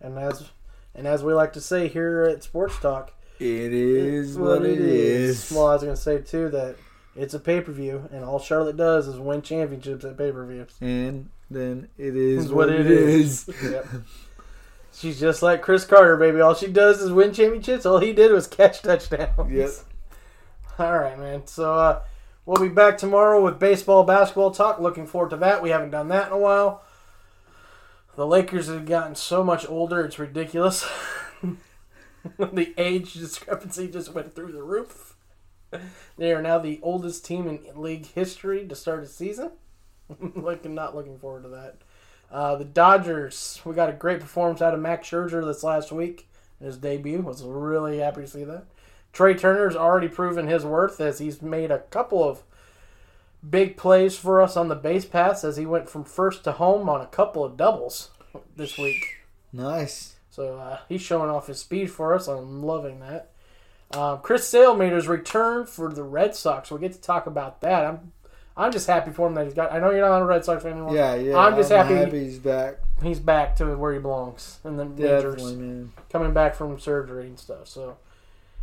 And 0.00 0.18
as 0.18 0.50
and 0.94 1.06
as 1.06 1.22
we 1.24 1.32
like 1.32 1.52
to 1.54 1.60
say 1.60 1.88
here 1.88 2.22
at 2.24 2.42
Sports 2.42 2.78
Talk, 2.80 3.12
It 3.38 3.72
is 3.72 4.30
it's 4.30 4.38
what 4.38 4.64
it 4.66 4.78
is. 4.78 5.50
Well, 5.50 5.68
I 5.68 5.74
was 5.74 5.82
going 5.82 5.94
to 5.94 6.00
say 6.00 6.18
too 6.18 6.48
that 6.50 6.76
it's 7.14 7.34
a 7.34 7.38
pay 7.38 7.60
per 7.60 7.72
view, 7.72 8.08
and 8.12 8.24
all 8.24 8.38
Charlotte 8.38 8.76
does 8.76 9.06
is 9.06 9.18
win 9.18 9.42
championships 9.42 10.04
at 10.04 10.16
pay 10.16 10.32
per 10.32 10.44
views. 10.46 10.74
And 10.80 11.30
then 11.50 11.88
it 11.98 12.16
is 12.16 12.46
Is 12.46 12.52
what, 12.52 12.70
it 12.70 12.86
is. 12.86 13.48
Yep. 13.62 13.86
She's 14.94 15.18
just 15.18 15.42
like 15.42 15.62
Cris 15.62 15.86
Carter, 15.86 16.16
baby. 16.18 16.40
All 16.40 16.54
she 16.54 16.66
does 16.66 17.00
is 17.00 17.10
win 17.10 17.32
championships. 17.32 17.86
All 17.86 17.98
he 17.98 18.12
did 18.12 18.30
was 18.30 18.46
catch 18.46 18.82
touchdowns. 18.82 19.50
Yep. 19.50 19.70
All 20.78 20.98
right, 20.98 21.18
man. 21.18 21.46
So 21.46 21.74
uh, 21.74 22.02
we'll 22.44 22.60
be 22.60 22.68
back 22.68 22.98
tomorrow 22.98 23.42
with 23.42 23.58
baseball, 23.58 24.04
basketball 24.04 24.50
talk. 24.50 24.78
Looking 24.78 25.06
forward 25.06 25.30
to 25.30 25.36
that. 25.38 25.62
We 25.62 25.70
haven't 25.70 25.90
done 25.90 26.08
that 26.08 26.26
in 26.26 26.32
a 26.34 26.38
while. 26.38 26.82
The 28.16 28.26
Lakers 28.26 28.68
have 28.68 28.84
gotten 28.84 29.14
so 29.14 29.42
much 29.42 29.66
older, 29.68 30.04
it's 30.04 30.18
ridiculous. 30.18 30.86
the 32.38 32.74
age 32.76 33.14
discrepancy 33.14 33.88
just 33.88 34.12
went 34.12 34.34
through 34.34 34.52
the 34.52 34.62
roof. 34.62 35.11
They 36.18 36.32
are 36.32 36.42
now 36.42 36.58
the 36.58 36.78
oldest 36.82 37.24
team 37.24 37.48
in 37.48 37.80
league 37.80 38.06
history 38.06 38.66
to 38.66 38.74
start 38.74 39.02
a 39.02 39.06
season. 39.06 39.52
looking, 40.36 40.74
not 40.74 40.94
looking 40.94 41.18
forward 41.18 41.44
to 41.44 41.48
that. 41.48 41.76
Uh, 42.30 42.56
the 42.56 42.64
Dodgers, 42.64 43.60
we 43.64 43.74
got 43.74 43.88
a 43.88 43.94
great 43.94 44.20
performance 44.20 44.62
out 44.62 44.74
of 44.74 44.80
Max 44.80 45.08
Scherzer 45.08 45.44
this 45.44 45.62
last 45.62 45.92
week. 45.92 46.28
His 46.60 46.76
debut 46.76 47.20
was 47.20 47.42
really 47.42 47.98
happy 47.98 48.22
to 48.22 48.26
see 48.26 48.44
that. 48.44 48.64
Trea 49.12 49.34
Turner's 49.34 49.76
already 49.76 50.08
proven 50.08 50.46
his 50.46 50.64
worth 50.64 51.00
as 51.00 51.18
he's 51.18 51.42
made 51.42 51.70
a 51.70 51.80
couple 51.80 52.26
of 52.26 52.42
big 53.48 53.76
plays 53.76 54.16
for 54.16 54.40
us 54.40 54.56
on 54.56 54.68
the 54.68 54.74
base 54.74 55.04
pass 55.04 55.44
as 55.44 55.56
he 55.56 55.66
went 55.66 55.90
from 55.90 56.04
first 56.04 56.44
to 56.44 56.52
home 56.52 56.88
on 56.88 57.00
a 57.00 57.06
couple 57.06 57.44
of 57.44 57.56
doubles 57.56 58.10
this 58.56 58.78
week. 58.78 59.18
Nice. 59.52 60.16
So 60.30 60.56
uh, 60.56 60.78
he's 60.88 61.02
showing 61.02 61.28
off 61.28 61.48
his 61.48 61.58
speed 61.58 61.90
for 61.90 62.14
us. 62.14 62.26
I'm 62.26 62.62
loving 62.62 63.00
that. 63.00 63.31
Um, 63.94 64.18
Chris 64.20 64.46
Sale 64.48 64.74
made 64.76 64.92
his 64.92 65.06
return 65.08 65.66
for 65.66 65.92
the 65.92 66.02
Red 66.02 66.34
Sox. 66.34 66.70
We'll 66.70 66.80
get 66.80 66.92
to 66.92 67.00
talk 67.00 67.26
about 67.26 67.60
that. 67.60 67.84
I'm 67.84 68.12
I'm 68.56 68.70
just 68.72 68.86
happy 68.86 69.10
for 69.12 69.26
him 69.28 69.34
that 69.34 69.44
he's 69.44 69.54
got. 69.54 69.72
I 69.72 69.78
know 69.78 69.90
you're 69.90 70.06
not 70.06 70.20
a 70.22 70.24
Red 70.24 70.44
Sox 70.44 70.62
fan 70.62 70.72
anymore. 70.72 70.94
Yeah, 70.94 71.14
yeah. 71.14 71.36
I'm 71.36 71.56
just 71.56 71.70
happy, 71.70 72.08
he's 72.24 72.38
back. 72.38 72.76
he's 73.02 73.18
back 73.20 73.56
to 73.56 73.76
where 73.76 73.92
he 73.94 73.98
belongs 73.98 74.58
in 74.64 74.76
the 74.76 74.84
majors 74.84 75.34
Definitely, 75.36 75.56
man. 75.56 75.92
coming 76.10 76.32
back 76.34 76.54
from 76.54 76.78
surgery 76.78 77.26
and 77.26 77.38
stuff. 77.38 77.66
So 77.68 77.96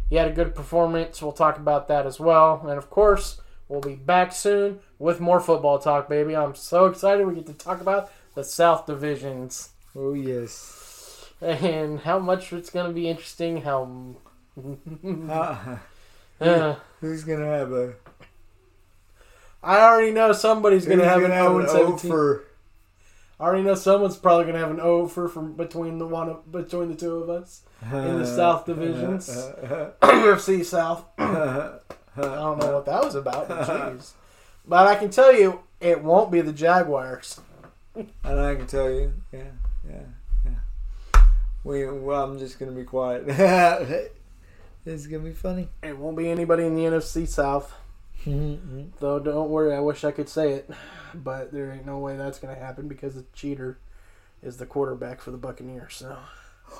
he 0.10 0.16
had 0.16 0.28
a 0.28 0.34
good 0.34 0.54
performance. 0.56 1.22
We'll 1.22 1.32
talk 1.32 1.58
about 1.58 1.88
that 1.88 2.06
as 2.06 2.20
well. 2.20 2.60
And 2.68 2.78
of 2.78 2.90
course, 2.90 3.42
we'll 3.68 3.82
be 3.82 3.96
back 3.96 4.32
soon 4.32 4.80
with 5.00 5.20
more 5.20 5.40
football 5.40 5.80
talk, 5.80 6.08
baby. 6.10 6.36
I'm 6.36 6.56
so 6.56 6.86
excited 6.86 7.26
we 7.26 7.36
get 7.36 7.48
to 7.48 7.54
talk 7.54 7.82
about 7.82 8.12
the 8.36 8.44
South 8.44 8.86
Divisions 8.86 9.70
Oh 9.96 10.14
yes. 10.14 11.26
and 11.42 12.00
how 12.02 12.20
much 12.20 12.54
it's 12.54 12.70
going 12.70 12.88
to 12.88 12.94
be 12.94 13.08
interesting. 13.10 13.62
How 13.64 14.16
Uh, 16.42 16.76
who's 17.02 17.26
gonna 17.26 17.46
have 17.46 17.70
a? 17.74 17.96
I 19.62 19.82
already 19.82 20.12
know 20.12 20.32
somebody's 20.32 20.86
going 20.86 21.00
to 21.00 21.08
have 21.08 21.22
an 21.24 21.32
gonna 21.32 21.42
0 21.42 21.60
and 21.60 21.70
17. 21.70 22.10
for? 22.10 22.46
I 23.40 23.44
already 23.44 23.64
know 23.64 23.76
someone's 23.76 24.18
probably 24.18 24.46
going 24.46 24.56
to 24.56 24.60
have 24.62 24.72
an 24.72 24.80
over 24.80 25.28
from 25.28 25.54
between 25.54 25.98
the 25.98 26.08
one 26.08 26.30
of, 26.30 26.52
between 26.52 26.90
the 26.90 26.96
two 26.96 27.16
of 27.16 27.30
us 27.30 27.62
in 27.92 28.20
the 28.20 28.26
South 28.26 28.66
divisions. 28.66 29.30
UFC 30.02 30.64
South. 30.64 31.06
I 31.18 31.80
don't 32.16 32.60
know 32.60 32.74
what 32.74 32.86
that 32.86 33.04
was 33.04 33.16
about, 33.16 33.48
but 33.48 33.68
jeez. 33.68 34.14
But 34.68 34.88
I 34.88 34.96
can 34.96 35.10
tell 35.10 35.34
you, 35.34 35.62
it 35.80 36.04
won't 36.04 36.32
be 36.32 36.42
the 36.42 36.54
Jaguars. 36.54 37.40
And 37.96 38.10
I 38.24 38.56
can 38.56 38.68
tell 38.68 38.90
you, 38.90 39.14
yeah, 39.32 39.44
yeah, 39.90 40.02
yeah. 40.46 41.22
We, 41.64 41.86
well, 41.86 42.24
I'm 42.24 42.40
just 42.40 42.60
gonna 42.60 42.72
be 42.72 42.84
quiet. 42.84 43.26
it's 44.86 45.08
gonna 45.08 45.24
be 45.24 45.34
funny. 45.34 45.70
It 45.84 45.98
won't 45.98 46.18
be 46.18 46.30
anybody 46.30 46.66
in 46.66 46.76
the 46.76 46.84
NFC 46.84 47.28
South. 47.28 47.74
Mm-hmm. 48.26 48.90
Though, 49.00 49.20
don't 49.20 49.50
worry, 49.50 49.74
I 49.74 49.80
wish 49.80 50.04
I 50.04 50.12
could 50.12 50.30
say 50.30 50.54
it. 50.54 50.70
But 51.14 51.52
there 51.52 51.72
ain't 51.72 51.86
no 51.86 51.98
way 52.00 52.18
that's 52.18 52.40
going 52.40 52.54
to 52.54 52.62
happen 52.62 52.88
because 52.88 53.16
the 53.16 53.26
cheater 53.34 53.80
is 54.44 54.58
the 54.58 54.66
quarterback 54.66 55.22
for 55.22 55.32
the 55.32 55.38
Buccaneers. 55.38 55.96
So 55.96 56.18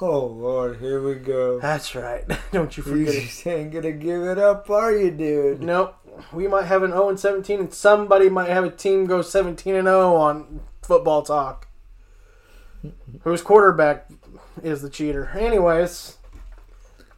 Oh 0.02 0.26
Lord, 0.28 0.80
here 0.80 1.02
we 1.02 1.16
go. 1.16 1.60
That's 1.60 1.96
right. 1.96 2.24
don't 2.52 2.76
you 2.78 2.84
You 2.84 2.92
forget 2.92 3.16
it. 3.16 3.22
just 3.22 3.48
ain't 3.48 3.72
gonna 3.72 3.92
give 3.92 4.22
it 4.22 4.38
up, 4.38 4.70
are 4.70 4.96
you, 4.96 5.12
dude? 5.12 5.62
Nope. 5.62 5.96
We 6.32 6.48
might 6.48 6.66
have 6.66 6.84
an 6.84 6.92
0 6.92 7.10
and 7.10 7.20
17, 7.20 7.60
and 7.60 7.74
somebody 7.74 8.30
might 8.30 8.50
have 8.50 8.66
a 8.66 8.70
team 8.70 9.06
go 9.06 9.22
17 9.22 9.76
and 9.76 9.88
0 9.88 10.16
on 10.16 10.60
football 10.82 11.22
talk. 11.24 11.68
Mm-hmm. 12.86 13.18
Whose 13.24 13.42
quarterback 13.42 14.10
is 14.62 14.82
the 14.82 14.90
cheater? 14.90 15.30
Anyways, 15.38 16.18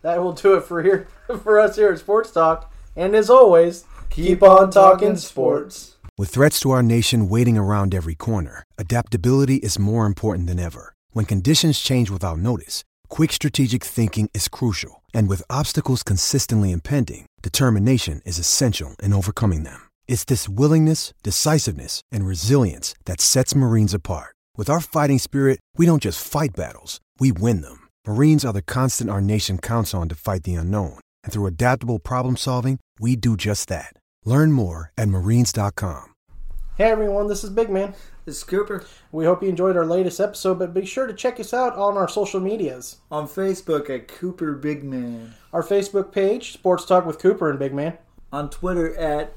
that 0.01 0.21
will 0.21 0.33
do 0.33 0.55
it 0.55 0.63
for 0.63 0.83
here 0.83 1.07
for 1.43 1.59
us 1.59 1.75
here 1.75 1.91
at 1.91 1.99
Sports 1.99 2.31
Talk. 2.31 2.71
And 2.95 3.15
as 3.15 3.29
always, 3.29 3.85
keep, 4.09 4.43
on 4.43 4.69
talking 4.69 5.15
sports. 5.15 5.95
With 6.17 6.29
threats 6.29 6.59
to 6.61 6.71
our 6.71 6.83
nation 6.83 7.29
waiting 7.29 7.57
around 7.57 7.95
every 7.95 8.15
corner, 8.15 8.63
adaptability 8.77 9.55
is 9.55 9.79
more 9.79 10.05
important 10.05 10.47
than 10.47 10.59
ever. 10.59 10.93
When 11.11 11.25
conditions 11.25 11.79
change 11.79 12.09
without 12.09 12.37
notice, 12.37 12.83
quick 13.09 13.31
strategic 13.31 13.83
thinking 13.83 14.29
is 14.33 14.47
crucial. 14.47 15.03
And 15.13 15.27
with 15.27 15.41
obstacles 15.49 16.03
consistently 16.03 16.71
impending, 16.71 17.25
determination 17.41 18.21
is 18.25 18.37
essential 18.37 18.95
in 19.01 19.13
overcoming 19.13 19.63
them. 19.63 19.89
It's 20.07 20.25
this 20.25 20.47
willingness, 20.47 21.13
decisiveness, 21.23 22.01
and 22.11 22.25
resilience 22.25 22.93
that 23.05 23.21
sets 23.21 23.55
Marines 23.55 23.93
apart. 23.93 24.35
With 24.57 24.69
our 24.69 24.81
fighting 24.81 25.17
spirit, 25.17 25.59
we 25.77 25.85
don't 25.85 26.03
just 26.03 26.23
fight 26.23 26.51
battles, 26.55 26.99
we 27.19 27.31
win 27.31 27.61
them. 27.61 27.80
Marines 28.07 28.43
are 28.43 28.53
the 28.53 28.63
constant 28.63 29.11
our 29.11 29.21
nation 29.21 29.59
counts 29.59 29.93
on 29.93 30.09
to 30.09 30.15
fight 30.15 30.41
the 30.43 30.55
unknown. 30.55 30.99
And 31.23 31.31
through 31.31 31.45
adaptable 31.45 31.99
problem 31.99 32.35
solving, 32.35 32.79
we 32.99 33.15
do 33.15 33.37
just 33.37 33.69
that. 33.69 33.93
Learn 34.25 34.51
more 34.51 34.91
at 34.97 35.07
marines.com. 35.07 36.05
Hey 36.77 36.89
everyone, 36.89 37.27
this 37.27 37.43
is 37.43 37.51
Big 37.51 37.69
Man. 37.69 37.93
This 38.25 38.37
is 38.37 38.43
Cooper 38.43 38.85
We 39.11 39.25
hope 39.25 39.43
you 39.43 39.49
enjoyed 39.49 39.77
our 39.77 39.85
latest 39.85 40.19
episode, 40.19 40.57
but 40.57 40.73
be 40.73 40.85
sure 40.85 41.05
to 41.05 41.13
check 41.13 41.39
us 41.39 41.53
out 41.53 41.75
on 41.75 41.95
our 41.95 42.07
social 42.07 42.39
medias. 42.39 42.97
on 43.11 43.27
Facebook 43.27 43.87
at 43.89 44.07
Cooper 44.07 44.53
Big 44.53 44.83
Man, 44.83 45.35
Our 45.53 45.61
Facebook 45.61 46.11
page, 46.11 46.53
Sports 46.53 46.85
Talk 46.85 47.05
with 47.05 47.19
Cooper 47.19 47.51
and 47.51 47.59
Big 47.59 47.73
Man. 47.73 47.99
on 48.33 48.49
Twitter 48.49 48.95
at 48.95 49.33